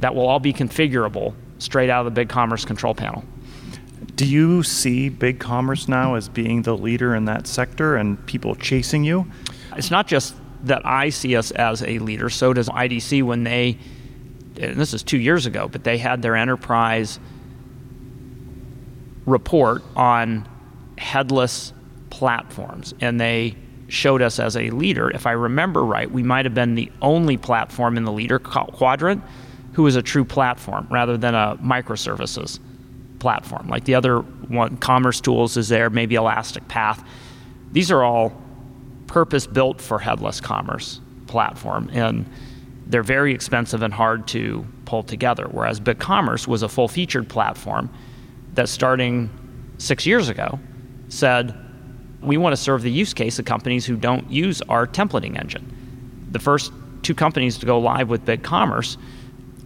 that 0.00 0.14
will 0.14 0.26
all 0.26 0.40
be 0.40 0.52
configurable 0.52 1.34
straight 1.58 1.90
out 1.90 2.06
of 2.06 2.14
the 2.14 2.24
BigCommerce 2.24 2.66
control 2.66 2.94
panel. 2.94 3.24
Do 4.16 4.26
you 4.26 4.62
see 4.62 5.10
BigCommerce 5.10 5.88
now 5.88 6.14
as 6.14 6.28
being 6.28 6.62
the 6.62 6.76
leader 6.76 7.14
in 7.14 7.26
that 7.26 7.46
sector 7.46 7.96
and 7.96 8.24
people 8.26 8.54
chasing 8.54 9.04
you? 9.04 9.26
It's 9.76 9.90
not 9.90 10.06
just 10.06 10.34
that 10.64 10.84
I 10.84 11.10
see 11.10 11.36
us 11.36 11.50
as 11.50 11.82
a 11.82 11.98
leader, 11.98 12.30
so 12.30 12.52
does 12.52 12.68
IDC 12.68 13.22
when 13.22 13.44
they 13.44 13.78
and 14.60 14.78
this 14.78 14.92
is 14.92 15.02
2 15.02 15.18
years 15.18 15.46
ago, 15.46 15.68
but 15.68 15.84
they 15.84 15.96
had 15.98 16.22
their 16.22 16.36
enterprise 16.36 17.18
report 19.24 19.82
on 19.96 20.46
headless 20.98 21.72
platforms, 22.10 22.92
and 23.00 23.20
they 23.20 23.56
showed 23.88 24.20
us 24.22 24.38
as 24.38 24.56
a 24.56 24.70
leader. 24.70 25.10
If 25.10 25.26
I 25.26 25.32
remember 25.32 25.84
right, 25.84 26.10
we 26.10 26.22
might 26.22 26.44
have 26.44 26.54
been 26.54 26.74
the 26.74 26.92
only 27.00 27.36
platform 27.36 27.96
in 27.96 28.04
the 28.04 28.12
leader 28.12 28.38
quadrant 28.38 29.22
who 29.72 29.86
is 29.86 29.96
a 29.96 30.02
true 30.02 30.24
platform 30.24 30.86
rather 30.90 31.16
than 31.16 31.34
a 31.34 31.56
microservices 31.62 32.58
platform. 33.18 33.68
Like 33.68 33.84
the 33.84 33.94
other 33.94 34.18
one, 34.18 34.76
Commerce 34.76 35.20
Tools 35.20 35.56
is 35.56 35.68
there, 35.68 35.90
maybe 35.90 36.16
Elastic 36.16 36.66
Path. 36.68 37.02
These 37.72 37.90
are 37.90 38.02
all 38.02 38.32
purpose 39.10 39.44
built 39.44 39.80
for 39.80 39.98
headless 39.98 40.40
commerce 40.40 41.00
platform, 41.26 41.90
and 41.92 42.24
they're 42.86 43.02
very 43.02 43.34
expensive 43.34 43.82
and 43.82 43.92
hard 43.92 44.28
to 44.28 44.64
pull 44.84 45.02
together. 45.02 45.48
Whereas 45.50 45.80
BigCommerce 45.80 46.46
was 46.46 46.62
a 46.62 46.68
full 46.68 46.86
featured 46.86 47.28
platform 47.28 47.90
that 48.54 48.68
starting 48.68 49.28
six 49.78 50.06
years 50.06 50.28
ago 50.28 50.60
said, 51.08 51.56
we 52.22 52.36
want 52.36 52.52
to 52.52 52.56
serve 52.56 52.82
the 52.82 52.90
use 52.90 53.12
case 53.12 53.40
of 53.40 53.44
companies 53.44 53.84
who 53.84 53.96
don't 53.96 54.30
use 54.30 54.62
our 54.62 54.86
templating 54.86 55.36
engine. 55.36 56.28
The 56.30 56.38
first 56.38 56.72
two 57.02 57.14
companies 57.14 57.58
to 57.58 57.66
go 57.66 57.80
live 57.80 58.08
with 58.08 58.24
BigCommerce 58.24 58.96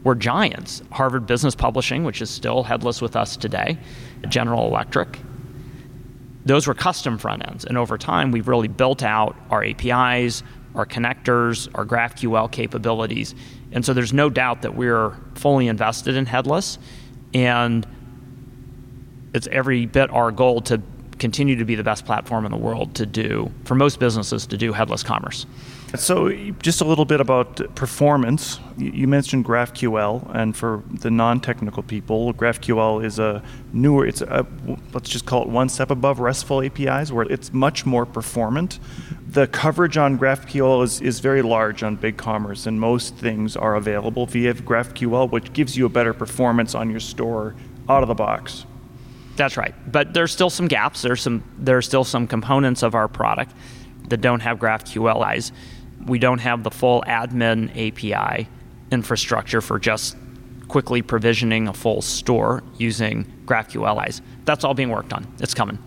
were 0.05 0.15
giants 0.15 0.83
Harvard 0.91 1.27
Business 1.27 1.55
Publishing, 1.55 2.03
which 2.05 2.23
is 2.23 2.31
still 2.31 2.63
headless 2.63 3.03
with 3.03 3.15
us 3.15 3.37
today, 3.37 3.77
General 4.29 4.67
Electric. 4.67 5.19
Those 6.45 6.67
were 6.67 6.75
custom 6.75 7.19
front 7.19 7.47
ends. 7.49 7.65
And 7.65 7.79
over 7.79 7.97
time, 7.97 8.31
we've 8.31 8.49
really 8.49 8.69
built 8.69 9.03
out 9.03 9.37
our 9.51 9.65
APIs, 9.65 10.43
our 10.75 10.87
connectors, 10.87 11.69
our 11.75 11.87
GraphQL 11.87 12.51
capabilities. 12.51 13.35
And 13.73 13.85
so 13.85 13.93
there's 13.95 14.13
no 14.13 14.29
doubt 14.29 14.63
that 14.63 14.75
we're 14.75 15.17
fully 15.35 15.69
invested 15.69 16.17
in 16.17 16.27
headless. 16.27 16.79
And 17.33 17.87
it's 19.35 19.47
every 19.49 19.87
bit 19.87 20.11
our 20.11 20.31
goal 20.31 20.61
to 20.63 20.81
continue 21.19 21.57
to 21.57 21.65
be 21.65 21.75
the 21.75 21.85
best 21.85 22.05
platform 22.05 22.45
in 22.45 22.53
the 22.53 22.59
world 22.59 22.95
to 22.97 23.07
do, 23.07 23.51
for 23.65 23.75
most 23.75 23.99
businesses, 23.99 24.47
to 24.49 24.57
do 24.57 24.73
headless 24.73 25.03
commerce. 25.03 25.47
So, 25.97 26.33
just 26.61 26.81
a 26.81 26.85
little 26.85 27.05
bit 27.05 27.21
about 27.21 27.75
performance. 27.77 28.59
You 28.77 29.07
mentioned 29.07 29.45
GraphQL, 29.45 30.35
and 30.35 30.57
for 30.57 30.83
the 30.91 31.11
non-technical 31.11 31.85
people, 31.85 32.35
GraphQL 32.35 33.05
is 33.05 33.19
a 33.19 33.43
newer. 33.73 34.07
It's 34.07 34.21
a 34.21 34.45
let's 34.93 35.09
just 35.09 35.25
call 35.25 35.43
it 35.43 35.49
one 35.49 35.69
step 35.69 35.91
above 35.91 36.19
RESTful 36.19 36.63
APIs, 36.63 37.13
where 37.13 37.27
it's 37.27 37.53
much 37.53 37.87
more 37.87 38.07
performant. 38.07 38.81
The 39.29 39.47
coverage 39.47 39.97
on 39.97 40.19
GraphQL 40.19 40.83
is, 40.83 41.01
is 41.01 41.21
very 41.21 41.43
large 41.43 41.83
on 41.83 41.97
BigCommerce, 41.97 42.67
and 42.67 42.81
most 42.81 43.17
things 43.17 43.57
are 43.57 43.77
available 43.77 44.27
via 44.27 44.55
GraphQL, 44.55 45.31
which 45.31 45.53
gives 45.53 45.77
you 45.77 45.87
a 45.87 45.89
better 45.89 46.13
performance 46.13 46.75
on 46.75 46.91
your 46.91 47.01
store 47.01 47.55
out 47.89 48.03
of 48.03 48.09
the 48.09 48.15
box. 48.15 48.67
That's 49.37 49.57
right. 49.57 49.75
But 49.91 50.15
there's 50.15 50.33
still 50.33 50.51
some 50.51 50.69
gaps. 50.69 51.03
There's 51.03 51.23
some 51.23 51.45
there's 51.59 51.87
still 51.87 52.05
some 52.05 52.27
components 52.27 52.83
of 52.83 52.95
our 52.95 53.09
product 53.09 53.53
that 54.09 54.21
don't 54.21 54.41
have 54.41 54.59
GraphQL 54.59 55.25
eyes. 55.25 55.53
We 56.07 56.19
don't 56.19 56.39
have 56.39 56.63
the 56.63 56.71
full 56.71 57.03
admin 57.07 57.71
API 57.71 58.49
infrastructure 58.91 59.61
for 59.61 59.79
just 59.79 60.17
quickly 60.69 61.03
provisioning 61.03 61.69
a 61.69 61.73
full 61.73 62.03
store 62.03 62.63
using 62.79 63.25
GraphQL. 63.45 64.21
That's 64.45 64.65
all 64.65 64.75
being 64.75 64.91
worked 64.91 65.13
on. 65.13 65.27
It's 65.41 65.55
coming. 65.55 65.79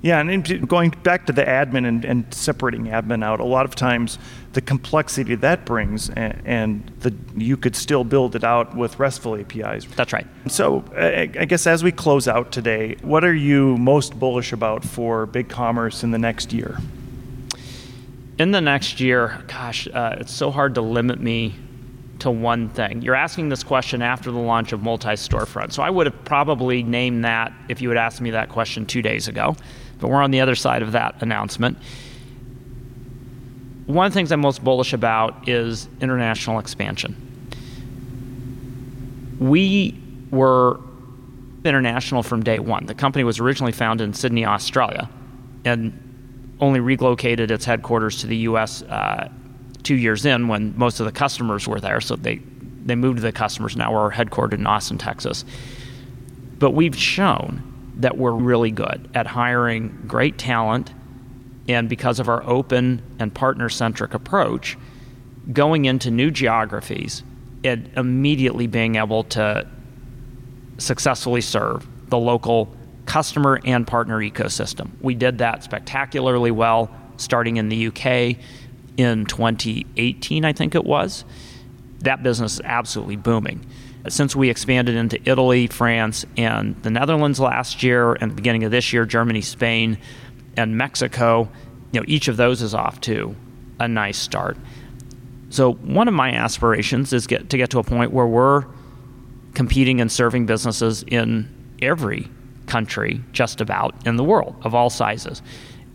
Yeah, 0.00 0.20
and 0.20 0.68
going 0.68 0.90
back 0.90 1.26
to 1.26 1.32
the 1.32 1.42
admin 1.42 1.86
and, 1.86 2.04
and, 2.04 2.32
separating 2.32 2.84
admin 2.84 3.24
out, 3.24 3.40
a 3.40 3.44
lot 3.44 3.64
of 3.64 3.74
times 3.74 4.18
the 4.52 4.60
complexity 4.60 5.34
that 5.34 5.64
brings, 5.64 6.08
and, 6.10 6.40
and 6.44 6.92
the, 7.00 7.12
you 7.36 7.56
could 7.56 7.74
still 7.74 8.04
build 8.04 8.36
it 8.36 8.44
out 8.44 8.76
with 8.76 8.98
RESTful 8.98 9.36
APIs. 9.36 9.86
That's 9.96 10.12
right. 10.12 10.26
So, 10.46 10.84
I, 10.96 11.22
I 11.40 11.44
guess 11.46 11.66
as 11.66 11.82
we 11.82 11.90
close 11.90 12.28
out 12.28 12.52
today, 12.52 12.96
what 13.02 13.24
are 13.24 13.34
you 13.34 13.76
most 13.76 14.18
bullish 14.18 14.52
about 14.52 14.84
for 14.84 15.26
BigCommerce 15.26 16.04
in 16.04 16.12
the 16.12 16.18
next 16.18 16.52
year? 16.52 16.78
In 18.38 18.52
the 18.52 18.60
next 18.60 19.00
year, 19.00 19.42
gosh, 19.48 19.88
uh, 19.88 20.16
it's 20.20 20.32
so 20.32 20.50
hard 20.50 20.74
to 20.76 20.80
limit 20.80 21.20
me 21.20 21.54
to 22.20 22.30
one 22.30 22.68
thing. 22.68 23.02
You're 23.02 23.14
asking 23.14 23.48
this 23.48 23.62
question 23.62 24.02
after 24.02 24.30
the 24.30 24.38
launch 24.38 24.72
of 24.72 24.82
multi 24.82 25.08
storefront. 25.08 25.72
So 25.72 25.82
I 25.82 25.90
would 25.90 26.06
have 26.06 26.24
probably 26.24 26.82
named 26.82 27.24
that 27.24 27.52
if 27.68 27.80
you 27.80 27.88
had 27.88 27.98
asked 27.98 28.20
me 28.20 28.30
that 28.30 28.48
question 28.48 28.86
two 28.86 29.02
days 29.02 29.28
ago 29.28 29.56
but 30.00 30.08
we're 30.08 30.22
on 30.22 30.30
the 30.30 30.40
other 30.40 30.54
side 30.54 30.82
of 30.82 30.92
that 30.92 31.20
announcement. 31.20 31.78
One 33.86 34.06
of 34.06 34.12
the 34.12 34.14
things 34.14 34.32
I'm 34.32 34.40
most 34.40 34.62
bullish 34.62 34.92
about 34.92 35.48
is 35.48 35.88
international 36.00 36.58
expansion. 36.58 37.16
We 39.40 40.00
were 40.30 40.80
international 41.64 42.22
from 42.22 42.42
day 42.42 42.58
one. 42.58 42.86
The 42.86 42.94
company 42.94 43.24
was 43.24 43.40
originally 43.40 43.72
founded 43.72 44.06
in 44.06 44.14
Sydney, 44.14 44.44
Australia, 44.44 45.08
and 45.64 46.07
only 46.60 46.80
relocated 46.80 47.50
its 47.50 47.64
headquarters 47.64 48.20
to 48.20 48.26
the 48.26 48.36
U.S. 48.38 48.82
Uh, 48.82 49.28
two 49.82 49.94
years 49.94 50.26
in 50.26 50.48
when 50.48 50.76
most 50.76 51.00
of 51.00 51.06
the 51.06 51.12
customers 51.12 51.66
were 51.66 51.80
there. 51.80 52.00
So 52.00 52.16
they 52.16 52.40
they 52.84 52.94
moved 52.94 53.20
the 53.20 53.32
customers. 53.32 53.76
Now 53.76 53.92
we're 53.92 54.10
headquartered 54.10 54.54
in 54.54 54.66
Austin, 54.66 54.98
Texas. 54.98 55.44
But 56.58 56.70
we've 56.70 56.96
shown 56.96 57.62
that 57.96 58.16
we're 58.16 58.32
really 58.32 58.70
good 58.70 59.08
at 59.14 59.26
hiring 59.26 60.04
great 60.06 60.38
talent, 60.38 60.92
and 61.68 61.88
because 61.88 62.18
of 62.18 62.28
our 62.28 62.42
open 62.44 63.02
and 63.18 63.32
partner 63.34 63.68
centric 63.68 64.14
approach, 64.14 64.76
going 65.52 65.84
into 65.84 66.10
new 66.10 66.30
geographies 66.30 67.22
and 67.64 67.90
immediately 67.96 68.66
being 68.66 68.96
able 68.96 69.24
to 69.24 69.66
successfully 70.78 71.40
serve 71.40 71.86
the 72.08 72.18
local 72.18 72.74
customer 73.08 73.58
and 73.64 73.86
partner 73.86 74.18
ecosystem. 74.18 74.90
We 75.00 75.14
did 75.14 75.38
that 75.38 75.64
spectacularly 75.64 76.50
well 76.50 76.90
starting 77.16 77.56
in 77.56 77.70
the 77.70 77.86
UK 77.88 78.36
in 78.98 79.24
2018, 79.24 80.44
I 80.44 80.52
think 80.52 80.74
it 80.74 80.84
was. 80.84 81.24
That 82.00 82.22
business 82.22 82.54
is 82.54 82.60
absolutely 82.62 83.16
booming. 83.16 83.64
Since 84.08 84.36
we 84.36 84.50
expanded 84.50 84.94
into 84.94 85.18
Italy, 85.28 85.68
France, 85.68 86.26
and 86.36 86.80
the 86.82 86.90
Netherlands 86.90 87.40
last 87.40 87.82
year, 87.82 88.12
and 88.12 88.30
the 88.30 88.34
beginning 88.34 88.64
of 88.64 88.70
this 88.70 88.92
year, 88.92 89.06
Germany, 89.06 89.40
Spain, 89.40 89.98
and 90.56 90.76
Mexico, 90.76 91.48
you 91.92 92.00
know, 92.00 92.04
each 92.06 92.28
of 92.28 92.36
those 92.36 92.60
is 92.60 92.74
off 92.74 93.00
to 93.02 93.34
a 93.80 93.88
nice 93.88 94.18
start. 94.18 94.58
So 95.48 95.72
one 95.72 96.08
of 96.08 96.14
my 96.14 96.32
aspirations 96.32 97.14
is 97.14 97.26
get 97.26 97.48
to 97.50 97.56
get 97.56 97.70
to 97.70 97.78
a 97.78 97.84
point 97.84 98.12
where 98.12 98.26
we're 98.26 98.66
competing 99.54 100.00
and 100.02 100.12
serving 100.12 100.44
businesses 100.44 101.04
in 101.06 101.48
every 101.80 102.28
country, 102.68 103.20
just 103.32 103.60
about 103.60 103.94
in 104.06 104.16
the 104.16 104.24
world 104.24 104.56
of 104.62 104.74
all 104.74 104.90
sizes. 104.90 105.42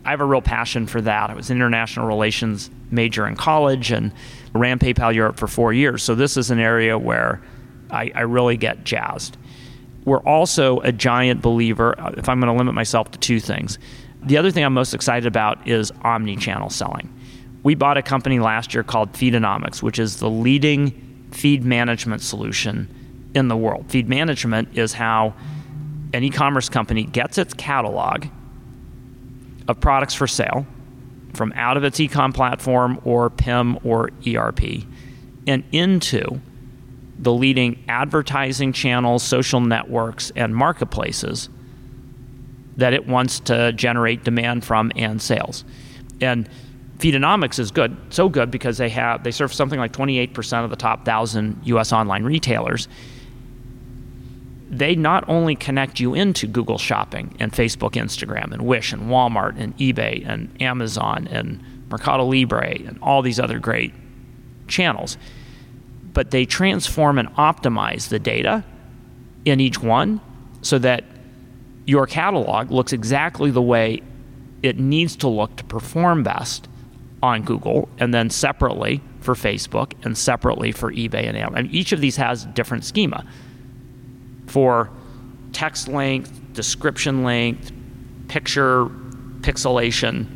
I 0.04 0.10
have 0.10 0.20
a 0.20 0.24
real 0.26 0.42
passion 0.42 0.86
for 0.86 1.00
that. 1.00 1.30
I 1.30 1.34
was 1.34 1.48
an 1.48 1.56
international 1.56 2.06
relations 2.06 2.70
major 2.90 3.26
in 3.26 3.36
college 3.36 3.90
and 3.90 4.12
ran 4.52 4.78
PayPal 4.78 5.14
Europe 5.14 5.38
for 5.38 5.46
four 5.46 5.72
years. 5.72 6.02
So 6.02 6.14
this 6.14 6.36
is 6.36 6.50
an 6.50 6.58
area 6.58 6.98
where 6.98 7.40
I, 7.90 8.12
I 8.14 8.20
really 8.22 8.58
get 8.58 8.84
jazzed. 8.84 9.38
We're 10.04 10.20
also 10.20 10.80
a 10.80 10.92
giant 10.92 11.40
believer, 11.40 11.98
uh, 11.98 12.12
if 12.18 12.28
I'm 12.28 12.38
going 12.38 12.52
to 12.52 12.58
limit 12.58 12.74
myself 12.74 13.10
to 13.12 13.18
two 13.18 13.40
things. 13.40 13.78
The 14.22 14.36
other 14.36 14.50
thing 14.50 14.64
I'm 14.64 14.74
most 14.74 14.92
excited 14.92 15.26
about 15.26 15.66
is 15.66 15.90
omni 16.02 16.36
channel 16.36 16.68
selling. 16.68 17.10
We 17.62 17.74
bought 17.74 17.96
a 17.96 18.02
company 18.02 18.38
last 18.38 18.74
year 18.74 18.82
called 18.82 19.12
Feedonomics, 19.14 19.82
which 19.82 19.98
is 19.98 20.18
the 20.18 20.28
leading 20.28 21.28
feed 21.30 21.64
management 21.64 22.20
solution 22.20 22.88
in 23.34 23.48
the 23.48 23.56
world. 23.56 23.86
Feed 23.88 24.08
management 24.08 24.76
is 24.76 24.92
how 24.92 25.34
an 26.14 26.22
e 26.22 26.30
commerce 26.30 26.68
company 26.68 27.04
gets 27.04 27.38
its 27.38 27.52
catalog 27.54 28.26
of 29.68 29.80
products 29.80 30.14
for 30.14 30.26
sale 30.26 30.66
from 31.34 31.52
out 31.56 31.76
of 31.76 31.82
its 31.82 31.98
e-com 31.98 32.32
platform 32.32 33.00
or 33.04 33.28
PIM 33.28 33.78
or 33.82 34.10
ERP 34.26 34.84
and 35.46 35.64
into 35.72 36.40
the 37.18 37.32
leading 37.32 37.82
advertising 37.88 38.72
channels, 38.72 39.22
social 39.22 39.60
networks, 39.60 40.30
and 40.36 40.54
marketplaces 40.54 41.48
that 42.76 42.92
it 42.92 43.06
wants 43.06 43.40
to 43.40 43.72
generate 43.72 44.24
demand 44.24 44.64
from 44.64 44.92
and 44.96 45.20
sales. 45.20 45.64
And 46.20 46.48
Feedonomics 46.98 47.58
is 47.58 47.70
good, 47.72 47.96
so 48.10 48.28
good 48.28 48.50
because 48.50 48.78
they 48.78 48.88
have 48.88 49.24
they 49.24 49.32
serve 49.32 49.52
something 49.52 49.80
like 49.80 49.92
28% 49.92 50.64
of 50.64 50.70
the 50.70 50.76
top 50.76 51.00
1000 51.00 51.60
US 51.64 51.92
online 51.92 52.22
retailers 52.22 52.86
they 54.78 54.94
not 54.94 55.28
only 55.28 55.54
connect 55.54 56.00
you 56.00 56.14
into 56.14 56.46
Google 56.46 56.78
Shopping 56.78 57.36
and 57.38 57.52
Facebook, 57.52 57.92
Instagram, 57.92 58.52
and 58.52 58.62
Wish, 58.62 58.92
and 58.92 59.02
Walmart, 59.02 59.58
and 59.58 59.76
eBay, 59.78 60.26
and 60.26 60.50
Amazon, 60.60 61.28
and 61.30 61.62
Mercado 61.90 62.24
Libre, 62.24 62.76
and 62.86 62.98
all 63.00 63.22
these 63.22 63.38
other 63.38 63.58
great 63.58 63.92
channels, 64.66 65.16
but 66.12 66.30
they 66.30 66.44
transform 66.44 67.18
and 67.18 67.28
optimize 67.36 68.08
the 68.08 68.18
data 68.18 68.64
in 69.44 69.60
each 69.60 69.80
one 69.80 70.20
so 70.62 70.78
that 70.78 71.04
your 71.86 72.06
catalog 72.06 72.70
looks 72.70 72.92
exactly 72.92 73.50
the 73.50 73.62
way 73.62 74.02
it 74.62 74.78
needs 74.78 75.16
to 75.16 75.28
look 75.28 75.56
to 75.56 75.64
perform 75.64 76.22
best 76.22 76.68
on 77.22 77.42
Google, 77.42 77.88
and 77.98 78.12
then 78.12 78.28
separately 78.28 79.00
for 79.20 79.34
Facebook, 79.34 79.92
and 80.04 80.16
separately 80.16 80.72
for 80.72 80.92
eBay 80.92 81.26
and 81.26 81.36
Amazon. 81.36 81.64
And 81.64 81.74
each 81.74 81.92
of 81.92 82.00
these 82.00 82.16
has 82.16 82.44
different 82.46 82.84
schema 82.84 83.24
for 84.46 84.90
text 85.52 85.88
length, 85.88 86.40
description 86.52 87.22
length, 87.22 87.72
picture 88.28 88.86
pixelation. 89.40 90.26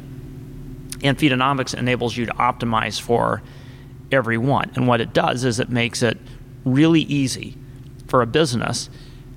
And 1.02 1.16
Feedonomics 1.16 1.74
enables 1.74 2.16
you 2.16 2.26
to 2.26 2.32
optimize 2.32 3.00
for 3.00 3.42
every 4.10 4.38
one. 4.38 4.70
And 4.74 4.86
what 4.86 5.00
it 5.00 5.12
does 5.12 5.44
is 5.44 5.60
it 5.60 5.70
makes 5.70 6.02
it 6.02 6.18
really 6.64 7.02
easy 7.02 7.56
for 8.06 8.22
a 8.22 8.26
business 8.26 8.90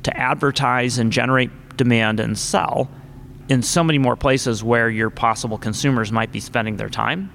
to 0.03 0.17
advertise 0.17 0.97
and 0.97 1.11
generate 1.11 1.49
demand 1.77 2.19
and 2.19 2.37
sell 2.37 2.89
in 3.49 3.61
so 3.61 3.83
many 3.83 3.97
more 3.97 4.15
places 4.15 4.63
where 4.63 4.89
your 4.89 5.09
possible 5.09 5.57
consumers 5.57 6.11
might 6.11 6.31
be 6.31 6.39
spending 6.39 6.77
their 6.77 6.89
time. 6.89 7.31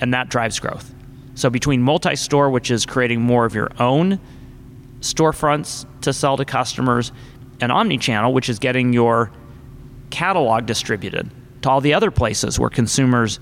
And 0.00 0.14
that 0.14 0.28
drives 0.28 0.58
growth. 0.58 0.94
So 1.34 1.50
between 1.50 1.82
multi 1.82 2.16
store, 2.16 2.50
which 2.50 2.70
is 2.70 2.86
creating 2.86 3.20
more 3.20 3.44
of 3.44 3.54
your 3.54 3.70
own 3.80 4.20
storefronts 5.02 5.84
to 6.00 6.12
sell 6.12 6.36
to 6.36 6.44
customers, 6.44 7.12
and 7.60 7.70
omnichannel, 7.70 8.32
which 8.32 8.48
is 8.48 8.58
getting 8.58 8.92
your 8.92 9.30
catalog 10.10 10.66
distributed 10.66 11.30
to 11.62 11.70
all 11.70 11.80
the 11.80 11.94
other 11.94 12.10
places 12.10 12.58
where 12.58 12.70
consumers 12.70 13.38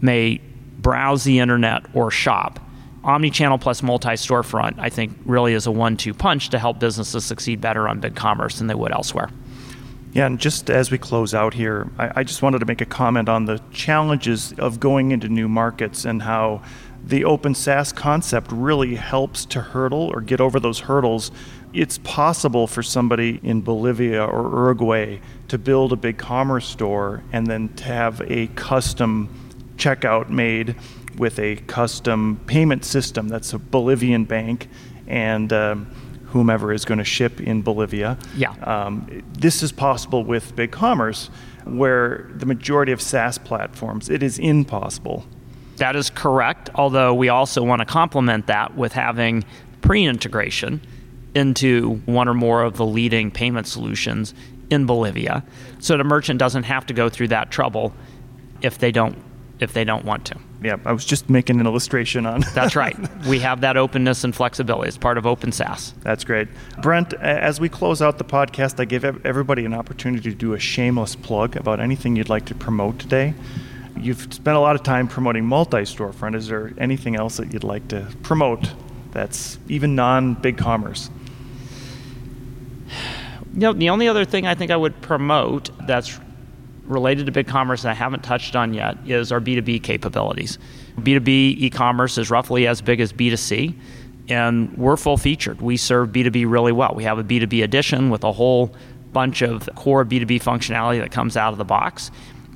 may 0.00 0.40
browse 0.78 1.24
the 1.24 1.38
internet 1.38 1.84
or 1.94 2.10
shop. 2.10 2.60
Omnichannel 3.04 3.60
plus 3.60 3.82
multi 3.82 4.10
storefront, 4.10 4.78
I 4.78 4.88
think, 4.88 5.16
really 5.24 5.54
is 5.54 5.66
a 5.66 5.70
one 5.70 5.96
two 5.96 6.14
punch 6.14 6.50
to 6.50 6.58
help 6.58 6.78
businesses 6.78 7.24
succeed 7.24 7.60
better 7.60 7.88
on 7.88 8.00
BigCommerce 8.00 8.58
than 8.58 8.66
they 8.66 8.74
would 8.74 8.92
elsewhere. 8.92 9.30
Yeah, 10.12 10.26
and 10.26 10.38
just 10.38 10.70
as 10.70 10.90
we 10.90 10.98
close 10.98 11.34
out 11.34 11.54
here, 11.54 11.90
I, 11.98 12.20
I 12.20 12.24
just 12.24 12.42
wanted 12.42 12.60
to 12.60 12.66
make 12.66 12.80
a 12.80 12.86
comment 12.86 13.28
on 13.28 13.44
the 13.44 13.60
challenges 13.70 14.52
of 14.54 14.80
going 14.80 15.12
into 15.12 15.28
new 15.28 15.48
markets 15.48 16.04
and 16.04 16.22
how 16.22 16.62
the 17.08 17.24
open 17.24 17.54
SaaS 17.54 17.90
concept 17.90 18.52
really 18.52 18.94
helps 18.94 19.46
to 19.46 19.62
hurdle 19.62 20.10
or 20.12 20.20
get 20.20 20.42
over 20.42 20.60
those 20.60 20.80
hurdles. 20.80 21.30
It's 21.72 21.96
possible 21.98 22.66
for 22.66 22.82
somebody 22.82 23.40
in 23.42 23.62
Bolivia 23.62 24.22
or 24.22 24.42
Uruguay 24.42 25.20
to 25.48 25.58
build 25.58 25.92
a 25.94 25.96
big 25.96 26.18
commerce 26.18 26.68
store 26.68 27.22
and 27.32 27.46
then 27.46 27.70
to 27.76 27.84
have 27.84 28.20
a 28.26 28.48
custom 28.48 29.28
checkout 29.76 30.28
made 30.28 30.76
with 31.16 31.38
a 31.38 31.56
custom 31.56 32.40
payment 32.46 32.84
system 32.84 33.28
that's 33.28 33.54
a 33.54 33.58
Bolivian 33.58 34.24
bank 34.24 34.68
and 35.06 35.50
um, 35.50 35.86
whomever 36.26 36.74
is 36.74 36.84
going 36.84 36.98
to 36.98 37.04
ship 37.04 37.40
in 37.40 37.62
Bolivia. 37.62 38.18
Yeah. 38.36 38.50
Um, 38.62 39.22
this 39.32 39.62
is 39.62 39.72
possible 39.72 40.24
with 40.24 40.54
big 40.54 40.72
commerce, 40.72 41.30
where 41.64 42.30
the 42.34 42.44
majority 42.44 42.92
of 42.92 43.00
SaaS 43.00 43.38
platforms, 43.38 44.10
it 44.10 44.22
is 44.22 44.38
impossible 44.38 45.24
that 45.78 45.96
is 45.96 46.10
correct, 46.10 46.70
although 46.74 47.14
we 47.14 47.28
also 47.28 47.62
want 47.62 47.80
to 47.80 47.86
complement 47.86 48.46
that 48.46 48.76
with 48.76 48.92
having 48.92 49.44
pre 49.80 50.04
integration 50.04 50.80
into 51.34 51.96
one 52.06 52.28
or 52.28 52.34
more 52.34 52.62
of 52.62 52.76
the 52.76 52.86
leading 52.86 53.30
payment 53.30 53.66
solutions 53.66 54.34
in 54.70 54.86
Bolivia 54.86 55.44
so 55.78 55.96
the 55.96 56.04
merchant 56.04 56.38
doesn't 56.38 56.64
have 56.64 56.86
to 56.86 56.94
go 56.94 57.08
through 57.08 57.28
that 57.28 57.50
trouble 57.50 57.92
if 58.60 58.78
they 58.78 58.92
don't 58.92 59.16
if 59.60 59.72
they 59.72 59.84
don't 59.84 60.04
want 60.04 60.24
to. 60.24 60.36
Yeah, 60.62 60.76
I 60.84 60.92
was 60.92 61.04
just 61.04 61.28
making 61.28 61.58
an 61.58 61.66
illustration 61.66 62.26
on. 62.26 62.44
That's 62.54 62.76
right. 62.76 62.96
We 63.26 63.40
have 63.40 63.60
that 63.62 63.76
openness 63.76 64.22
and 64.22 64.34
flexibility. 64.34 64.86
It's 64.86 64.96
part 64.96 65.18
of 65.18 65.26
Open 65.26 65.50
SaaS. 65.50 65.94
That's 66.02 66.22
great. 66.22 66.46
Brent, 66.80 67.12
as 67.14 67.60
we 67.60 67.68
close 67.68 68.00
out 68.00 68.18
the 68.18 68.24
podcast, 68.24 68.78
I 68.78 68.84
give 68.84 69.04
everybody 69.04 69.64
an 69.64 69.74
opportunity 69.74 70.30
to 70.30 70.36
do 70.36 70.52
a 70.52 70.60
shameless 70.60 71.16
plug 71.16 71.56
about 71.56 71.80
anything 71.80 72.14
you'd 72.14 72.28
like 72.28 72.44
to 72.46 72.54
promote 72.54 73.00
today 73.00 73.34
you've 74.00 74.32
spent 74.32 74.56
a 74.56 74.60
lot 74.60 74.76
of 74.76 74.82
time 74.82 75.08
promoting 75.08 75.44
multi-storefront. 75.44 76.34
Is 76.34 76.48
there 76.48 76.72
anything 76.78 77.16
else 77.16 77.36
that 77.38 77.52
you'd 77.52 77.64
like 77.64 77.88
to 77.88 78.06
promote 78.22 78.72
that's 79.12 79.58
even 79.68 79.94
non-BigCommerce? 79.94 81.10
You 83.54 83.60
know, 83.60 83.72
the 83.72 83.90
only 83.90 84.08
other 84.08 84.24
thing 84.24 84.46
I 84.46 84.54
think 84.54 84.70
I 84.70 84.76
would 84.76 85.00
promote 85.00 85.70
that's 85.86 86.18
related 86.84 87.26
to 87.26 87.32
BigCommerce 87.32 87.82
that 87.82 87.90
I 87.90 87.94
haven't 87.94 88.22
touched 88.22 88.56
on 88.56 88.72
yet 88.72 88.96
is 89.06 89.30
our 89.32 89.40
B2B 89.40 89.82
capabilities. 89.82 90.58
B2B 91.00 91.56
e-commerce 91.58 92.18
is 92.18 92.30
roughly 92.30 92.66
as 92.66 92.80
big 92.80 93.00
as 93.00 93.12
B2C, 93.12 93.74
and 94.28 94.76
we're 94.76 94.96
full 94.96 95.16
featured. 95.16 95.60
We 95.60 95.76
serve 95.76 96.10
B2B 96.10 96.50
really 96.50 96.72
well. 96.72 96.94
We 96.94 97.04
have 97.04 97.18
a 97.18 97.24
B2B 97.24 97.62
edition 97.62 98.10
with 98.10 98.24
a 98.24 98.32
whole 98.32 98.74
bunch 99.12 99.42
of 99.42 99.68
core 99.74 100.04
B2B 100.04 100.42
functionality 100.42 101.00
that 101.00 101.10
comes 101.10 101.36
out 101.36 101.52
of 101.52 101.58
the 101.58 101.64
box. 101.64 102.10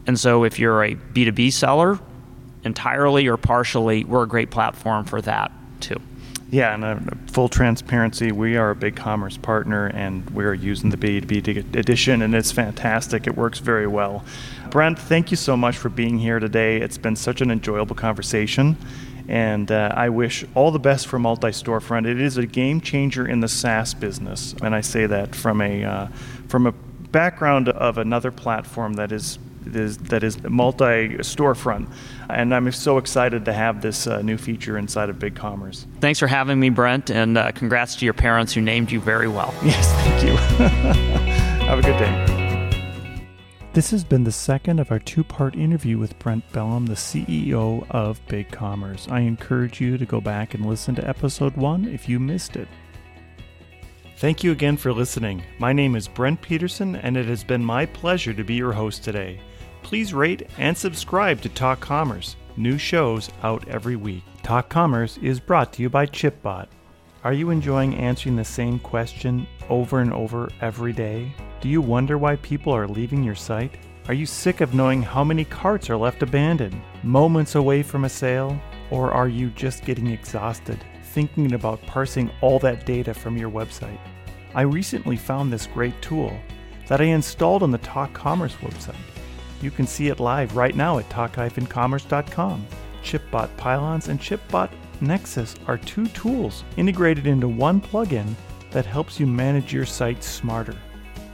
And 0.06 0.18
so 0.18 0.44
if 0.44 0.58
you're 0.58 0.82
a 0.82 0.94
B2B 0.94 1.52
seller, 1.52 1.98
entirely 2.64 3.28
or 3.28 3.36
partially, 3.36 4.04
we're 4.04 4.24
a 4.24 4.28
great 4.28 4.50
platform 4.50 5.04
for 5.04 5.20
that 5.22 5.52
too. 5.80 6.00
Yeah, 6.50 6.74
and 6.74 6.84
uh, 6.84 6.98
full 7.28 7.48
transparency, 7.48 8.30
we 8.30 8.56
are 8.56 8.70
a 8.70 8.76
big 8.76 8.94
commerce 8.94 9.38
partner 9.38 9.86
and 9.86 10.28
we're 10.30 10.52
using 10.52 10.90
the 10.90 10.98
B2B 10.98 11.74
edition 11.76 12.20
and 12.22 12.34
it's 12.34 12.52
fantastic. 12.52 13.26
It 13.26 13.36
works 13.36 13.58
very 13.58 13.86
well. 13.86 14.24
Brent, 14.70 14.98
thank 14.98 15.30
you 15.30 15.36
so 15.36 15.56
much 15.56 15.78
for 15.78 15.88
being 15.88 16.18
here 16.18 16.38
today. 16.38 16.76
It's 16.76 16.98
been 16.98 17.16
such 17.16 17.40
an 17.40 17.50
enjoyable 17.50 17.96
conversation 17.96 18.76
and 19.28 19.70
uh, 19.70 19.92
I 19.94 20.08
wish 20.08 20.44
all 20.54 20.70
the 20.70 20.78
best 20.78 21.06
for 21.06 21.18
multi 21.18 21.48
storefront. 21.48 22.06
It 22.06 22.20
is 22.20 22.36
a 22.36 22.46
game 22.46 22.80
changer 22.80 23.26
in 23.26 23.40
the 23.40 23.48
SaaS 23.48 23.94
business, 23.94 24.54
and 24.62 24.74
I 24.74 24.80
say 24.80 25.06
that 25.06 25.34
from 25.34 25.60
a 25.60 25.84
uh, 25.84 26.06
from 26.48 26.66
a 26.66 26.72
background 26.72 27.68
of 27.68 27.98
another 27.98 28.30
platform 28.30 28.94
that 28.94 29.12
is 29.12 29.38
is, 29.66 29.98
that 29.98 30.22
is 30.22 30.42
multi 30.42 31.16
storefront. 31.18 31.92
And 32.28 32.54
I'm 32.54 32.70
so 32.72 32.98
excited 32.98 33.44
to 33.44 33.52
have 33.52 33.82
this 33.82 34.06
uh, 34.06 34.22
new 34.22 34.36
feature 34.36 34.78
inside 34.78 35.10
of 35.10 35.18
BigCommerce. 35.18 35.86
Thanks 36.00 36.18
for 36.18 36.26
having 36.26 36.58
me, 36.60 36.70
Brent, 36.70 37.10
and 37.10 37.36
uh, 37.36 37.52
congrats 37.52 37.96
to 37.96 38.04
your 38.04 38.14
parents 38.14 38.52
who 38.52 38.60
named 38.60 38.90
you 38.90 39.00
very 39.00 39.28
well. 39.28 39.54
Yes, 39.62 39.90
thank 40.04 40.24
you. 40.24 40.36
have 41.66 41.78
a 41.78 41.82
good 41.82 41.96
day. 41.98 42.42
This 43.72 43.90
has 43.92 44.04
been 44.04 44.24
the 44.24 44.32
second 44.32 44.80
of 44.80 44.90
our 44.90 44.98
two 44.98 45.24
part 45.24 45.56
interview 45.56 45.96
with 45.96 46.18
Brent 46.18 46.46
Bellm, 46.52 46.86
the 46.86 46.92
CEO 46.92 47.86
of 47.90 48.20
BigCommerce. 48.26 49.10
I 49.10 49.20
encourage 49.20 49.80
you 49.80 49.96
to 49.96 50.04
go 50.04 50.20
back 50.20 50.52
and 50.52 50.66
listen 50.66 50.94
to 50.96 51.08
episode 51.08 51.56
one 51.56 51.86
if 51.86 52.06
you 52.06 52.20
missed 52.20 52.56
it. 52.56 52.68
Thank 54.18 54.44
you 54.44 54.52
again 54.52 54.76
for 54.76 54.92
listening. 54.92 55.42
My 55.58 55.72
name 55.72 55.96
is 55.96 56.06
Brent 56.06 56.42
Peterson, 56.42 56.96
and 56.96 57.16
it 57.16 57.24
has 57.26 57.42
been 57.42 57.64
my 57.64 57.86
pleasure 57.86 58.34
to 58.34 58.44
be 58.44 58.54
your 58.54 58.72
host 58.72 59.02
today. 59.02 59.40
Please 59.82 60.14
rate 60.14 60.48
and 60.58 60.76
subscribe 60.76 61.40
to 61.42 61.48
Talk 61.48 61.80
Commerce. 61.80 62.36
New 62.56 62.78
shows 62.78 63.30
out 63.42 63.66
every 63.68 63.96
week. 63.96 64.22
Talk 64.42 64.68
Commerce 64.68 65.18
is 65.18 65.40
brought 65.40 65.72
to 65.74 65.82
you 65.82 65.90
by 65.90 66.06
ChipBot. 66.06 66.68
Are 67.24 67.32
you 67.32 67.50
enjoying 67.50 67.94
answering 67.96 68.36
the 68.36 68.44
same 68.44 68.78
question 68.78 69.46
over 69.68 70.00
and 70.00 70.12
over 70.12 70.50
every 70.60 70.92
day? 70.92 71.32
Do 71.60 71.68
you 71.68 71.80
wonder 71.80 72.18
why 72.18 72.36
people 72.36 72.72
are 72.72 72.88
leaving 72.88 73.22
your 73.22 73.34
site? 73.34 73.76
Are 74.08 74.14
you 74.14 74.26
sick 74.26 74.60
of 74.60 74.74
knowing 74.74 75.02
how 75.02 75.22
many 75.22 75.44
carts 75.44 75.88
are 75.90 75.96
left 75.96 76.22
abandoned, 76.22 76.80
moments 77.02 77.54
away 77.54 77.82
from 77.82 78.04
a 78.04 78.08
sale? 78.08 78.60
Or 78.90 79.12
are 79.12 79.28
you 79.28 79.50
just 79.50 79.84
getting 79.84 80.08
exhausted 80.08 80.78
thinking 81.04 81.52
about 81.52 81.82
parsing 81.82 82.30
all 82.40 82.58
that 82.60 82.86
data 82.86 83.14
from 83.14 83.36
your 83.36 83.50
website? 83.50 83.98
I 84.54 84.62
recently 84.62 85.16
found 85.16 85.52
this 85.52 85.66
great 85.66 86.00
tool 86.02 86.36
that 86.88 87.00
I 87.00 87.04
installed 87.04 87.62
on 87.62 87.70
the 87.70 87.78
Talk 87.78 88.12
Commerce 88.12 88.54
website. 88.56 88.96
You 89.62 89.70
can 89.70 89.86
see 89.86 90.08
it 90.08 90.20
live 90.20 90.56
right 90.56 90.74
now 90.74 90.98
at 90.98 91.08
talk-commerce.com. 91.08 92.66
ChipBot 93.02 93.56
Pylons 93.56 94.08
and 94.08 94.20
ChipBot 94.20 94.70
Nexus 95.00 95.54
are 95.66 95.78
two 95.78 96.06
tools 96.08 96.64
integrated 96.76 97.26
into 97.26 97.48
one 97.48 97.80
plugin 97.80 98.34
that 98.70 98.86
helps 98.86 99.18
you 99.18 99.26
manage 99.26 99.72
your 99.72 99.86
site 99.86 100.22
smarter. 100.22 100.76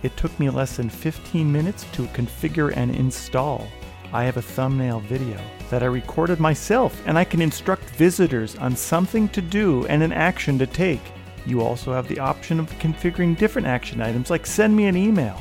It 0.02 0.16
took 0.16 0.38
me 0.38 0.48
less 0.50 0.76
than 0.76 0.88
15 0.88 1.50
minutes 1.50 1.84
to 1.92 2.06
configure 2.08 2.72
and 2.76 2.94
install. 2.94 3.66
I 4.12 4.24
have 4.24 4.36
a 4.36 4.42
thumbnail 4.42 5.00
video 5.00 5.38
that 5.70 5.82
I 5.82 5.86
recorded 5.86 6.40
myself, 6.40 7.02
and 7.06 7.18
I 7.18 7.24
can 7.24 7.42
instruct 7.42 7.90
visitors 7.90 8.56
on 8.56 8.74
something 8.74 9.28
to 9.30 9.42
do 9.42 9.84
and 9.86 10.02
an 10.02 10.12
action 10.12 10.58
to 10.58 10.66
take. 10.66 11.02
You 11.44 11.60
also 11.60 11.92
have 11.92 12.08
the 12.08 12.18
option 12.18 12.58
of 12.58 12.70
configuring 12.78 13.36
different 13.36 13.68
action 13.68 14.00
items 14.00 14.30
like 14.30 14.46
send 14.46 14.74
me 14.74 14.86
an 14.86 14.96
email. 14.96 15.40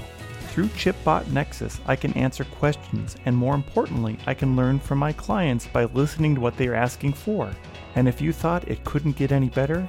Through 0.57 0.69
ChipBot 0.69 1.27
Nexus, 1.27 1.79
I 1.85 1.95
can 1.95 2.11
answer 2.13 2.43
questions, 2.43 3.15
and 3.25 3.37
more 3.37 3.53
importantly, 3.53 4.17
I 4.25 4.33
can 4.33 4.55
learn 4.55 4.79
from 4.79 4.97
my 4.97 5.13
clients 5.13 5.67
by 5.67 5.83
listening 5.83 6.33
to 6.33 6.41
what 6.41 6.57
they 6.57 6.65
are 6.65 6.73
asking 6.73 7.13
for. 7.13 7.51
And 7.93 8.07
if 8.07 8.19
you 8.19 8.33
thought 8.33 8.67
it 8.67 8.83
couldn't 8.83 9.17
get 9.17 9.31
any 9.31 9.49
better, 9.49 9.87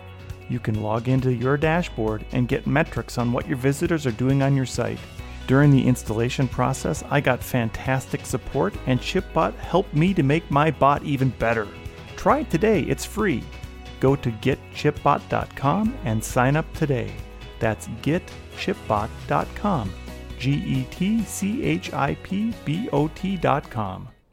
you 0.51 0.61
can 0.61 0.83
log 0.83 1.09
into 1.09 1.33
your 1.33 1.57
dashboard 1.57 2.23
and 2.33 2.49
get 2.49 2.67
metrics 2.67 3.17
on 3.17 3.33
what 3.33 3.49
your 3.49 3.57
visitors 3.57 4.05
are 4.05 4.11
doing 4.11 4.43
on 4.43 4.55
your 4.55 4.67
site. 4.67 4.99
During 5.47 5.71
the 5.71 5.87
installation 5.87 6.47
process, 6.47 7.03
I 7.09 7.23
got 7.23 7.43
fantastic 7.43 8.27
support, 8.27 8.75
and 8.85 9.01
ChipBot 9.01 9.55
helped 9.55 9.95
me 9.95 10.13
to 10.13 10.23
make 10.23 10.51
my 10.51 10.71
bot 10.71 11.03
even 11.03 11.31
better. 11.39 11.67
Try 12.15 12.41
it 12.41 12.51
today, 12.51 12.83
it's 12.83 13.07
free. 13.07 13.43
Go 14.01 14.17
to 14.17 14.31
getchipbot.com 14.31 15.97
and 16.05 16.23
sign 16.23 16.57
up 16.57 16.71
today. 16.75 17.11
That's 17.59 17.89
getchipbot.com. 18.03 19.93
G 20.39 20.53
E 20.53 20.87
T 20.91 21.23
C 21.23 21.65
H 21.65 21.93
I 21.93 22.15
P 22.23 22.53
B 22.65 22.89
O 22.93 23.09
T.com. 23.09 24.18